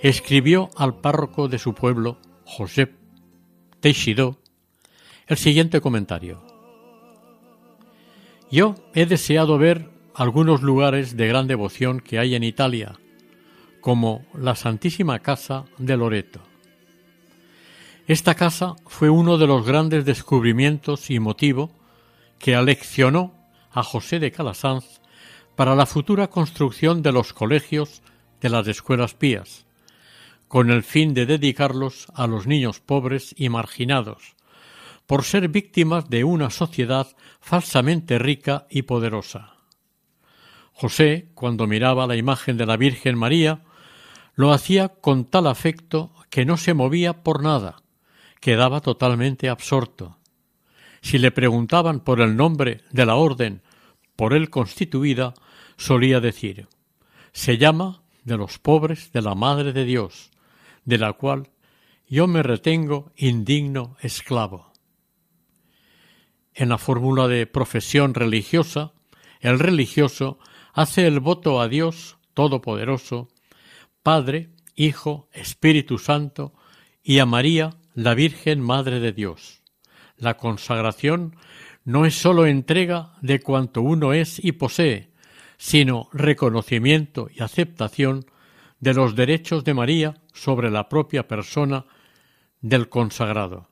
escribió 0.00 0.70
al 0.78 0.94
párroco 0.94 1.46
de 1.46 1.58
su 1.58 1.74
pueblo, 1.74 2.16
José 2.46 2.90
Teixidó, 3.80 4.38
el 5.26 5.36
siguiente 5.36 5.82
comentario. 5.82 6.42
Yo 8.50 8.76
he 8.94 9.04
deseado 9.04 9.58
ver 9.58 9.90
algunos 10.14 10.62
lugares 10.62 11.18
de 11.18 11.28
gran 11.28 11.48
devoción 11.48 12.00
que 12.00 12.18
hay 12.18 12.34
en 12.34 12.44
Italia, 12.44 12.98
como 13.82 14.24
la 14.32 14.54
Santísima 14.54 15.18
Casa 15.18 15.66
de 15.76 15.98
Loreto. 15.98 16.49
Esta 18.10 18.34
casa 18.34 18.74
fue 18.88 19.08
uno 19.08 19.38
de 19.38 19.46
los 19.46 19.64
grandes 19.64 20.04
descubrimientos 20.04 21.10
y 21.10 21.20
motivo 21.20 21.70
que 22.40 22.56
aleccionó 22.56 23.32
a 23.70 23.84
José 23.84 24.18
de 24.18 24.32
Calasanz 24.32 25.00
para 25.54 25.76
la 25.76 25.86
futura 25.86 26.26
construcción 26.26 27.02
de 27.02 27.12
los 27.12 27.32
colegios 27.32 28.02
de 28.40 28.48
las 28.48 28.66
escuelas 28.66 29.14
pías, 29.14 29.64
con 30.48 30.72
el 30.72 30.82
fin 30.82 31.14
de 31.14 31.24
dedicarlos 31.24 32.08
a 32.12 32.26
los 32.26 32.48
niños 32.48 32.80
pobres 32.80 33.32
y 33.38 33.48
marginados, 33.48 34.34
por 35.06 35.22
ser 35.22 35.46
víctimas 35.46 36.10
de 36.10 36.24
una 36.24 36.50
sociedad 36.50 37.06
falsamente 37.40 38.18
rica 38.18 38.66
y 38.70 38.82
poderosa. 38.82 39.54
José, 40.72 41.28
cuando 41.34 41.68
miraba 41.68 42.08
la 42.08 42.16
imagen 42.16 42.56
de 42.56 42.66
la 42.66 42.76
Virgen 42.76 43.16
María, 43.16 43.62
lo 44.34 44.52
hacía 44.52 44.88
con 44.88 45.26
tal 45.26 45.46
afecto 45.46 46.10
que 46.28 46.44
no 46.44 46.56
se 46.56 46.74
movía 46.74 47.22
por 47.22 47.44
nada, 47.44 47.84
quedaba 48.40 48.80
totalmente 48.80 49.48
absorto. 49.48 50.18
Si 51.02 51.18
le 51.18 51.30
preguntaban 51.30 52.00
por 52.00 52.20
el 52.20 52.36
nombre 52.36 52.82
de 52.90 53.06
la 53.06 53.14
orden 53.14 53.62
por 54.16 54.34
él 54.34 54.50
constituida, 54.50 55.34
solía 55.76 56.20
decir 56.20 56.66
se 57.32 57.58
llama 57.58 58.02
de 58.24 58.36
los 58.36 58.58
pobres 58.58 59.12
de 59.12 59.22
la 59.22 59.34
Madre 59.34 59.72
de 59.72 59.84
Dios, 59.84 60.30
de 60.84 60.98
la 60.98 61.12
cual 61.12 61.50
yo 62.06 62.26
me 62.26 62.42
retengo 62.42 63.12
indigno 63.16 63.96
esclavo. 64.00 64.72
En 66.52 66.68
la 66.68 66.78
fórmula 66.78 67.28
de 67.28 67.46
profesión 67.46 68.14
religiosa, 68.14 68.92
el 69.40 69.58
religioso 69.58 70.38
hace 70.72 71.06
el 71.06 71.20
voto 71.20 71.60
a 71.60 71.68
Dios 71.68 72.18
Todopoderoso, 72.34 73.28
Padre, 74.02 74.50
Hijo, 74.74 75.28
Espíritu 75.32 75.98
Santo, 75.98 76.54
y 77.02 77.18
a 77.18 77.26
María, 77.26 77.76
la 77.94 78.14
Virgen 78.14 78.60
Madre 78.60 79.00
de 79.00 79.12
Dios. 79.12 79.62
La 80.16 80.36
consagración 80.36 81.36
no 81.84 82.06
es 82.06 82.14
sólo 82.14 82.46
entrega 82.46 83.14
de 83.20 83.40
cuanto 83.40 83.82
uno 83.82 84.12
es 84.12 84.42
y 84.42 84.52
posee, 84.52 85.10
sino 85.56 86.08
reconocimiento 86.12 87.28
y 87.34 87.42
aceptación 87.42 88.26
de 88.78 88.94
los 88.94 89.14
derechos 89.14 89.64
de 89.64 89.74
María 89.74 90.14
sobre 90.32 90.70
la 90.70 90.88
propia 90.88 91.26
persona 91.26 91.86
del 92.60 92.88
consagrado. 92.88 93.68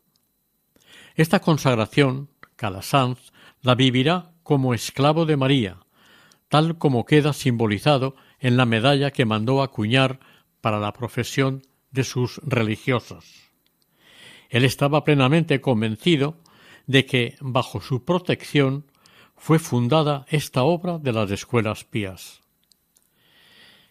Esta 1.14 1.41
consagración, 1.41 2.29
Calasanz 2.57 3.33
la 3.62 3.75
vivirá 3.75 4.33
como 4.43 4.75
esclavo 4.75 5.27
de 5.27 5.37
María, 5.37 5.79
tal 6.49 6.79
como 6.79 7.05
queda 7.05 7.33
simbolizado 7.33 8.16
en 8.39 8.57
la 8.57 8.66
medalla 8.66 9.11
que 9.11 9.25
mandó 9.25 9.62
acuñar 9.62 10.21
para 10.61 10.79
la 10.79 10.93
profesión 10.93 11.62
de 11.91 12.05
sus 12.05 12.39
religiosos. 12.45 13.47
Él 14.49 14.64
estaba 14.64 15.05
plenamente 15.05 15.61
convencido 15.61 16.38
de 16.86 17.05
que 17.07 17.36
bajo 17.40 17.80
su 17.80 18.05
protección 18.05 18.84
fue 19.36 19.59
fundada 19.59 20.26
esta 20.28 20.62
obra 20.62 20.99
de 20.99 21.12
las 21.12 21.30
escuelas 21.30 21.84
pías. 21.84 22.40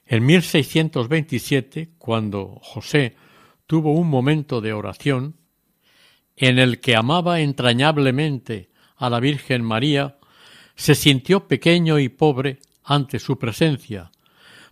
En 0.05 0.25
1627, 0.25 1.89
cuando 1.97 2.59
José 2.61 3.15
tuvo 3.65 3.93
un 3.93 4.09
momento 4.09 4.61
de 4.61 4.73
oración, 4.73 5.35
en 6.35 6.59
el 6.59 6.79
que 6.79 6.95
amaba 6.95 7.41
entrañablemente 7.41 8.69
a 8.95 9.09
la 9.09 9.19
Virgen 9.19 9.63
María, 9.63 10.17
se 10.75 10.95
sintió 10.95 11.47
pequeño 11.47 11.99
y 11.99 12.09
pobre 12.09 12.59
ante 12.83 13.19
su 13.19 13.37
presencia, 13.37 14.11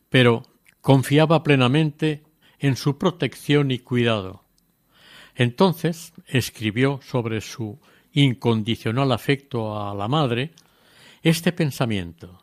pero 0.09 0.43
confiaba 0.81 1.43
plenamente 1.43 2.23
en 2.59 2.77
su 2.77 2.97
protección 2.97 3.71
y 3.71 3.79
cuidado. 3.79 4.44
Entonces 5.35 6.13
escribió 6.25 6.99
sobre 7.01 7.41
su 7.41 7.79
incondicional 8.13 9.11
afecto 9.11 9.77
a 9.79 9.93
la 9.93 10.07
Madre 10.07 10.53
este 11.21 11.51
pensamiento. 11.51 12.41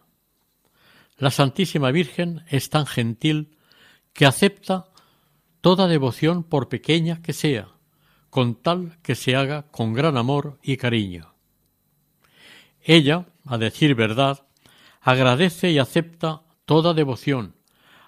La 1.17 1.31
Santísima 1.31 1.91
Virgen 1.91 2.45
es 2.49 2.69
tan 2.69 2.87
gentil 2.87 3.57
que 4.13 4.27
acepta 4.27 4.87
toda 5.63 5.89
devoción 5.89 6.43
por 6.43 6.69
pequeña 6.69 7.23
que 7.23 7.33
sea, 7.33 7.69
con 8.29 8.57
tal 8.57 8.99
que 9.03 9.15
se 9.15 9.37
haga 9.37 9.63
con 9.71 9.95
gran 9.95 10.17
amor 10.17 10.59
y 10.63 10.77
cariño. 10.77 11.33
Ella, 12.83 13.27
a 13.47 13.59
decir 13.59 13.95
verdad, 13.95 14.47
agradece 15.01 15.71
y 15.71 15.79
acepta 15.79 16.43
toda 16.65 16.93
devoción, 16.93 17.55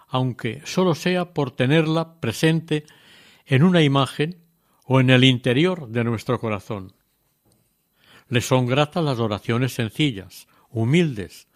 aunque 0.09 0.61
sólo 0.65 0.95
sea 0.95 1.33
por 1.33 1.53
tenerla 1.53 2.21
presente 2.21 2.85
en 3.47 3.63
una 3.63 3.83
imagen 3.83 4.44
o 4.85 5.01
en 5.01 5.11
el 5.11 5.25
interior 5.25 5.89
de 5.89 6.05
nuestro 6.05 6.39
corazón. 6.39 6.93
Le 8.29 8.41
son 8.41 8.67
gratas 8.67 9.05
las 9.05 9.19
oraciones 9.19 9.73
sencillas, 9.73 10.47
humildes, 10.71 11.49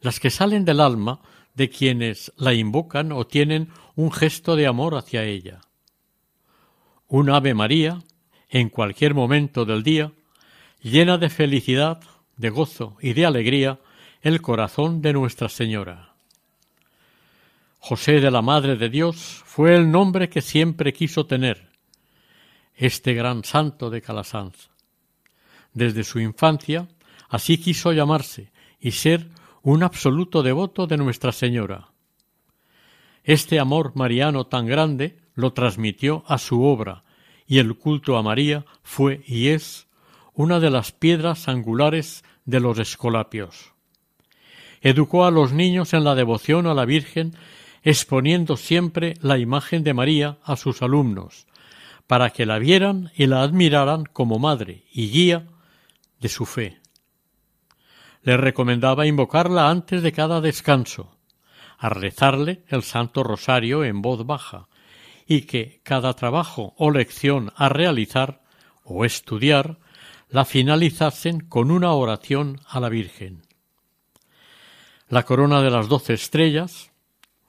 las 0.00 0.20
que 0.20 0.30
salen 0.30 0.64
del 0.64 0.80
alma 0.80 1.20
de 1.54 1.70
quienes 1.70 2.32
la 2.36 2.52
invocan 2.52 3.12
o 3.12 3.26
tienen 3.26 3.68
un 3.94 4.10
gesto 4.12 4.56
de 4.56 4.66
amor 4.66 4.96
hacia 4.96 5.24
ella. 5.24 5.60
Un 7.08 7.30
Ave 7.30 7.54
María, 7.54 8.02
en 8.48 8.68
cualquier 8.68 9.14
momento 9.14 9.64
del 9.64 9.82
día, 9.82 10.12
llena 10.82 11.16
de 11.16 11.30
felicidad, 11.30 12.00
de 12.36 12.50
gozo 12.50 12.96
y 13.00 13.12
de 13.12 13.24
alegría 13.24 13.78
el 14.20 14.42
corazón 14.42 15.00
de 15.00 15.12
Nuestra 15.12 15.48
Señora. 15.48 16.14
José 17.78 18.20
de 18.20 18.30
la 18.30 18.42
Madre 18.42 18.76
de 18.76 18.88
Dios 18.88 19.42
fue 19.44 19.76
el 19.76 19.90
nombre 19.90 20.28
que 20.28 20.40
siempre 20.40 20.92
quiso 20.92 21.26
tener, 21.26 21.73
este 22.74 23.14
gran 23.14 23.44
santo 23.44 23.90
de 23.90 24.02
Calasanz. 24.02 24.70
Desde 25.72 26.04
su 26.04 26.20
infancia, 26.20 26.88
así 27.28 27.58
quiso 27.58 27.92
llamarse 27.92 28.52
y 28.80 28.92
ser 28.92 29.28
un 29.62 29.82
absoluto 29.82 30.42
devoto 30.42 30.86
de 30.86 30.96
Nuestra 30.96 31.32
Señora. 31.32 31.88
Este 33.22 33.58
amor 33.58 33.92
mariano 33.94 34.46
tan 34.46 34.66
grande 34.66 35.18
lo 35.34 35.52
transmitió 35.52 36.22
a 36.26 36.38
su 36.38 36.62
obra, 36.62 37.04
y 37.46 37.58
el 37.58 37.76
culto 37.76 38.16
a 38.16 38.22
María 38.22 38.64
fue 38.82 39.22
y 39.26 39.48
es 39.48 39.86
una 40.34 40.60
de 40.60 40.70
las 40.70 40.92
piedras 40.92 41.48
angulares 41.48 42.24
de 42.44 42.60
los 42.60 42.78
escolapios. 42.78 43.72
Educó 44.80 45.24
a 45.24 45.30
los 45.30 45.52
niños 45.52 45.94
en 45.94 46.04
la 46.04 46.14
devoción 46.14 46.66
a 46.66 46.74
la 46.74 46.84
Virgen, 46.84 47.34
exponiendo 47.82 48.56
siempre 48.56 49.14
la 49.22 49.38
imagen 49.38 49.82
de 49.84 49.94
María 49.94 50.38
a 50.44 50.56
sus 50.56 50.82
alumnos, 50.82 51.46
para 52.06 52.30
que 52.30 52.46
la 52.46 52.58
vieran 52.58 53.10
y 53.14 53.26
la 53.26 53.42
admiraran 53.42 54.04
como 54.04 54.38
madre 54.38 54.84
y 54.92 55.10
guía 55.10 55.46
de 56.20 56.28
su 56.28 56.46
fe. 56.46 56.80
Le 58.22 58.36
recomendaba 58.36 59.06
invocarla 59.06 59.68
antes 59.68 60.02
de 60.02 60.12
cada 60.12 60.40
descanso, 60.40 61.16
a 61.78 61.88
rezarle 61.88 62.64
el 62.68 62.82
Santo 62.82 63.22
Rosario 63.22 63.84
en 63.84 64.00
voz 64.00 64.24
baja, 64.26 64.68
y 65.26 65.42
que 65.42 65.80
cada 65.82 66.14
trabajo 66.14 66.74
o 66.76 66.90
lección 66.90 67.52
a 67.56 67.68
realizar 67.68 68.42
o 68.84 69.04
estudiar 69.04 69.78
la 70.28 70.44
finalizasen 70.44 71.40
con 71.40 71.70
una 71.70 71.92
oración 71.92 72.60
a 72.66 72.80
la 72.80 72.88
Virgen. 72.88 73.42
La 75.08 75.22
corona 75.22 75.62
de 75.62 75.70
las 75.70 75.88
doce 75.88 76.14
estrellas 76.14 76.90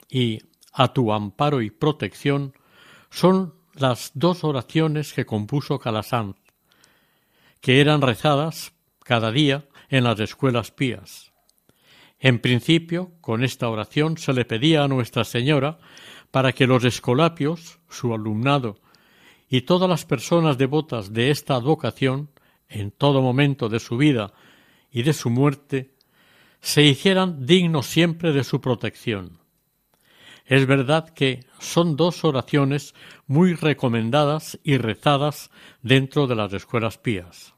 y 0.08 0.38
a 0.72 0.92
tu 0.92 1.12
amparo 1.12 1.62
y 1.62 1.70
protección 1.70 2.54
son 3.10 3.55
las 3.78 4.10
dos 4.14 4.44
oraciones 4.44 5.12
que 5.12 5.26
compuso 5.26 5.78
Calasanz, 5.78 6.36
que 7.60 7.80
eran 7.80 8.00
rezadas 8.00 8.72
cada 9.02 9.30
día 9.30 9.64
en 9.88 10.04
las 10.04 10.18
escuelas 10.20 10.70
pías. 10.70 11.32
En 12.18 12.38
principio, 12.38 13.12
con 13.20 13.44
esta 13.44 13.68
oración 13.68 14.16
se 14.16 14.32
le 14.32 14.44
pedía 14.44 14.84
a 14.84 14.88
Nuestra 14.88 15.24
Señora 15.24 15.78
para 16.30 16.52
que 16.52 16.66
los 16.66 16.84
escolapios, 16.84 17.78
su 17.88 18.12
alumnado 18.14 18.80
y 19.48 19.62
todas 19.62 19.88
las 19.88 20.04
personas 20.04 20.58
devotas 20.58 21.12
de 21.12 21.30
esta 21.30 21.54
advocación, 21.54 22.30
en 22.68 22.90
todo 22.90 23.22
momento 23.22 23.68
de 23.68 23.78
su 23.78 23.96
vida 23.96 24.32
y 24.90 25.02
de 25.02 25.12
su 25.12 25.30
muerte, 25.30 25.94
se 26.60 26.82
hicieran 26.82 27.46
dignos 27.46 27.86
siempre 27.86 28.32
de 28.32 28.42
su 28.42 28.60
protección. 28.60 29.38
Es 30.46 30.66
verdad 30.66 31.08
que 31.08 31.44
son 31.58 31.96
dos 31.96 32.24
oraciones 32.24 32.94
muy 33.26 33.54
recomendadas 33.54 34.58
y 34.62 34.78
rezadas 34.78 35.50
dentro 35.82 36.28
de 36.28 36.36
las 36.36 36.52
escuelas 36.52 36.98
pías. 36.98 37.54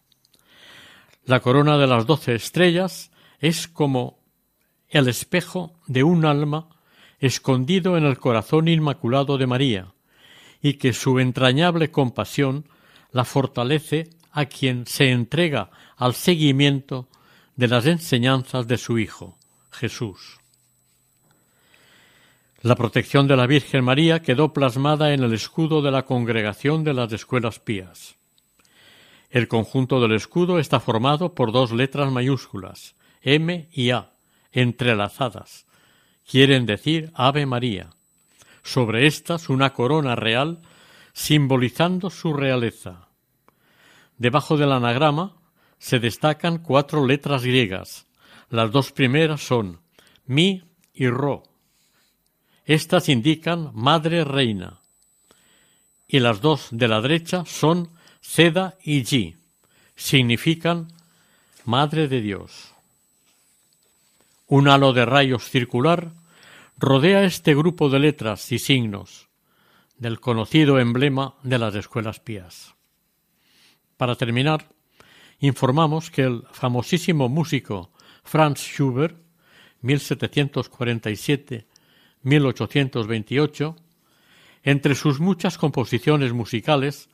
La 1.27 1.41
corona 1.41 1.77
de 1.77 1.87
las 1.87 2.07
doce 2.07 2.35
estrellas 2.35 3.11
es 3.41 3.69
como 3.69 4.19
el 4.89 5.07
espejo 5.09 5.75
de 5.87 6.03
un 6.03 6.25
alma 6.25 6.71
escondido 7.21 7.99
en 7.99 8.05
el 8.05 8.19
corazón 8.19 8.69
inmaculado 8.69 9.37
de 9.37 9.47
María, 9.47 9.93
y 10.63 10.75
que 10.75 10.93
su 10.93 11.19
entrañable 11.19 11.91
compasión 11.91 12.65
la 13.13 13.25
fortalece 13.25 14.09
a 14.33 14.47
quien 14.47 14.87
se 14.87 15.11
entrega 15.11 15.71
al 15.97 16.15
seguimiento 16.15 17.09
de 17.57 17.69
las 17.69 17.87
enseñanzas 17.87 18.67
de 18.67 18.79
su 18.79 18.99
Hijo, 18.99 19.37
Jesús. 19.71 20.39
La 22.61 22.75
protección 22.75 23.29
de 23.29 23.37
la 23.37 23.47
Virgen 23.47 23.85
María 23.85 24.21
quedó 24.21 24.53
plasmada 24.53 25.15
en 25.15 25.23
el 25.23 25.33
escudo 25.33 25.81
de 25.81 25.93
la 25.93 26.05
congregación 26.05 26.83
de 26.83 26.93
las 26.93 27.13
escuelas 27.13 27.61
pías. 27.61 28.17
El 29.31 29.47
conjunto 29.47 30.01
del 30.01 30.13
escudo 30.13 30.59
está 30.59 30.81
formado 30.81 31.37
por 31.37 31.53
dos 31.53 31.71
letras 31.71 32.11
mayúsculas, 32.11 32.97
M 33.23 33.69
y 33.71 33.91
A, 33.91 34.11
entrelazadas. 34.51 35.67
Quieren 36.29 36.67
decir 36.67 37.13
Ave 37.15 37.47
María. 37.47 37.91
Sobre 38.65 39.07
estas 39.07 39.49
una 39.49 39.73
corona 39.73 40.17
real 40.17 40.61
simbolizando 41.13 42.11
su 42.11 42.33
realeza. 42.33 43.09
Debajo 44.17 44.57
del 44.57 44.73
anagrama 44.73 45.37
se 45.79 46.01
destacan 46.01 46.59
cuatro 46.59 47.07
letras 47.07 47.45
griegas. 47.45 48.07
Las 48.51 48.73
dos 48.73 48.91
primeras 48.91 49.43
son 49.43 49.79
Mi 50.27 50.65
y 50.93 51.09
Ro. 51.09 51.48
Estas 52.69 53.09
indican 53.09 53.71
Madre 53.73 54.25
Reina. 54.25 54.83
Y 56.07 56.21
las 56.21 56.43
dos 56.43 56.69
de 56.71 56.87
la 56.87 57.01
derecha 57.01 57.47
son 57.47 57.89
Seda 58.21 58.77
y 58.85 59.05
Yi 59.05 59.37
significan 59.97 60.89
Madre 61.65 62.09
de 62.09 62.21
Dios. 62.21 62.75
Un 64.49 64.69
halo 64.69 64.93
de 64.93 65.07
rayos 65.07 65.49
circular 65.49 66.13
rodea 66.77 67.25
este 67.25 67.55
grupo 67.55 67.89
de 67.89 68.01
letras 68.01 68.53
y 68.53 68.59
signos 68.59 69.29
del 69.97 70.21
conocido 70.21 70.79
emblema 70.79 71.37
de 71.43 71.59
las 71.59 71.75
escuelas 71.75 72.21
pías. 72.21 72.75
Para 73.97 74.15
terminar, 74.15 74.69
informamos 75.41 76.11
que 76.11 76.25
el 76.25 76.43
famosísimo 76.53 77.31
músico 77.31 77.91
Franz 78.25 78.61
Schubert, 78.61 79.17
1747-1828, 82.25 83.77
entre 84.63 84.95
sus 84.95 85.21
muchas 85.21 85.59
composiciones 85.59 86.33
musicales, 86.33 87.09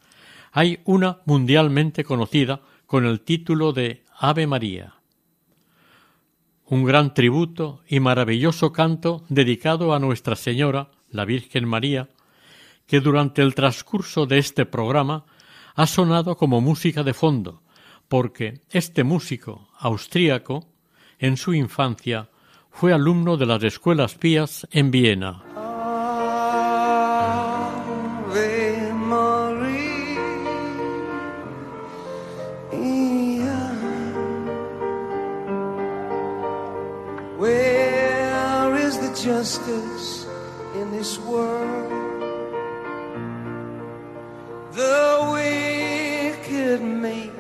hay 0.53 0.81
una 0.85 1.21
mundialmente 1.25 2.05
conocida 2.05 2.63
con 2.87 3.05
el 3.07 3.21
título 3.21 3.73
de 3.73 4.05
Ave 4.17 4.47
María. 4.47 4.95
Un 6.67 6.85
gran 6.85 7.13
tributo 7.13 7.83
y 7.87 8.01
maravilloso 8.01 8.73
canto 8.73 9.25
dedicado 9.29 9.95
a 9.95 9.99
Nuestra 9.99 10.37
Señora, 10.37 10.91
la 11.11 11.25
Virgen 11.25 11.69
María, 11.69 12.09
que 12.87 13.01
durante 13.01 13.43
el 13.43 13.55
transcurso 13.55 14.27
de 14.27 14.39
este 14.39 14.67
programa 14.67 15.27
ha 15.75 15.87
sonado 15.87 16.37
como 16.37 16.61
música 16.61 17.03
de 17.03 17.15
fondo, 17.15 17.63
porque 18.09 18.61
este 18.71 19.05
músico 19.05 19.69
austríaco, 19.79 20.69
en 21.19 21.37
su 21.37 21.55
infancia, 21.55 22.29
fue 22.75 22.93
alumno 22.93 23.37
de 23.37 23.47
las 23.47 23.63
escuelas 23.63 24.15
pías 24.15 24.67
en 24.71 24.91
Viena. 24.91 25.43
justice 39.25 40.27
in 40.75 40.91
this 40.91 41.19
world. 41.21 41.91
The 44.73 45.31
wicked 45.33 46.83
make 46.83 47.33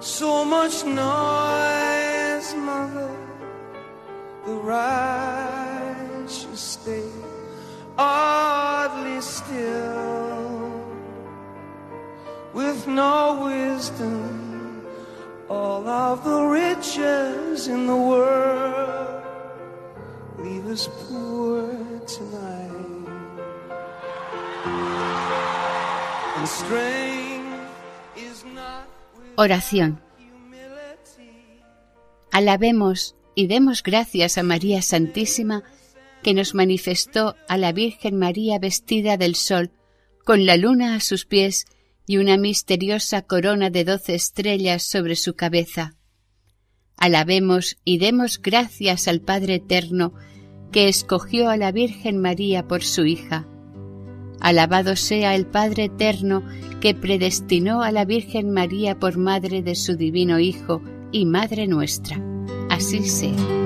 so 0.00 0.44
much 0.46 0.84
noise, 0.84 1.73
righteous 4.62 6.60
stay 6.60 7.10
oddly 7.96 9.20
still, 9.20 10.72
with 12.52 12.86
no 12.86 13.44
wisdom. 13.44 14.86
All 15.48 15.86
of 15.86 16.24
the 16.24 16.42
riches 16.42 17.68
in 17.68 17.86
the 17.86 17.96
world 17.96 19.22
leave 20.38 20.66
us 20.66 20.88
poor 21.06 21.68
tonight. 22.06 22.70
And 26.36 26.48
strength 26.48 27.70
is 28.16 28.44
not 28.44 28.88
Oración. 29.36 30.00
Alabemos 32.32 33.14
y 33.34 33.46
demos 33.46 33.82
gracias 33.82 34.38
a 34.38 34.42
María 34.42 34.82
Santísima 34.82 35.62
que 36.22 36.34
nos 36.34 36.54
manifestó 36.54 37.36
a 37.48 37.58
la 37.58 37.72
Virgen 37.72 38.16
María 38.16 38.58
vestida 38.58 39.16
del 39.16 39.34
sol, 39.34 39.70
con 40.24 40.46
la 40.46 40.56
luna 40.56 40.94
a 40.94 41.00
sus 41.00 41.26
pies 41.26 41.66
y 42.06 42.16
una 42.16 42.36
misteriosa 42.36 43.22
corona 43.22 43.70
de 43.70 43.84
doce 43.84 44.14
estrellas 44.14 44.82
sobre 44.82 45.16
su 45.16 45.34
cabeza. 45.34 45.94
Alabemos 46.96 47.76
y 47.84 47.98
demos 47.98 48.40
gracias 48.40 49.08
al 49.08 49.20
Padre 49.20 49.56
Eterno 49.56 50.14
que 50.72 50.88
escogió 50.88 51.50
a 51.50 51.56
la 51.56 51.72
Virgen 51.72 52.18
María 52.18 52.66
por 52.66 52.82
su 52.82 53.04
hija. 53.04 53.46
Alabado 54.40 54.96
sea 54.96 55.34
el 55.34 55.46
Padre 55.46 55.84
Eterno 55.84 56.42
que 56.80 56.94
predestinó 56.94 57.82
a 57.82 57.92
la 57.92 58.04
Virgen 58.04 58.50
María 58.50 58.98
por 58.98 59.16
madre 59.16 59.62
de 59.62 59.74
su 59.74 59.96
divino 59.96 60.38
Hijo 60.38 60.82
y 61.12 61.26
Madre 61.26 61.66
nuestra. 61.66 62.33
Así 62.74 63.08
sea. 63.08 63.63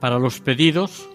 Para 0.00 0.18
los 0.18 0.40
pedidos 0.40 1.08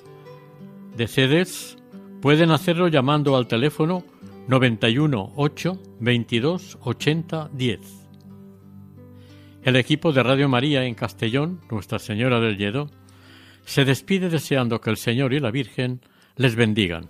de 0.95 1.07
CDs 1.07 1.75
pueden 2.21 2.51
hacerlo 2.51 2.88
llamando 2.88 3.36
al 3.36 3.47
teléfono 3.47 4.03
91 4.47 5.33
8 5.36 5.81
22 5.99 6.77
80 6.81 7.49
10. 7.51 7.79
El 9.63 9.75
equipo 9.75 10.11
de 10.11 10.21
Radio 10.21 10.47
María 10.47 10.86
en 10.86 10.93
Castellón, 10.93 11.61
Nuestra 11.71 11.97
Señora 11.97 12.39
del 12.39 12.57
Lledó, 12.57 12.91
se 13.65 13.86
despide 13.86 14.29
deseando 14.29 14.79
que 14.79 14.91
el 14.91 14.97
Señor 14.97 15.33
y 15.33 15.39
la 15.39 15.49
Virgen 15.49 16.01
les 16.36 16.55
bendigan. 16.55 17.09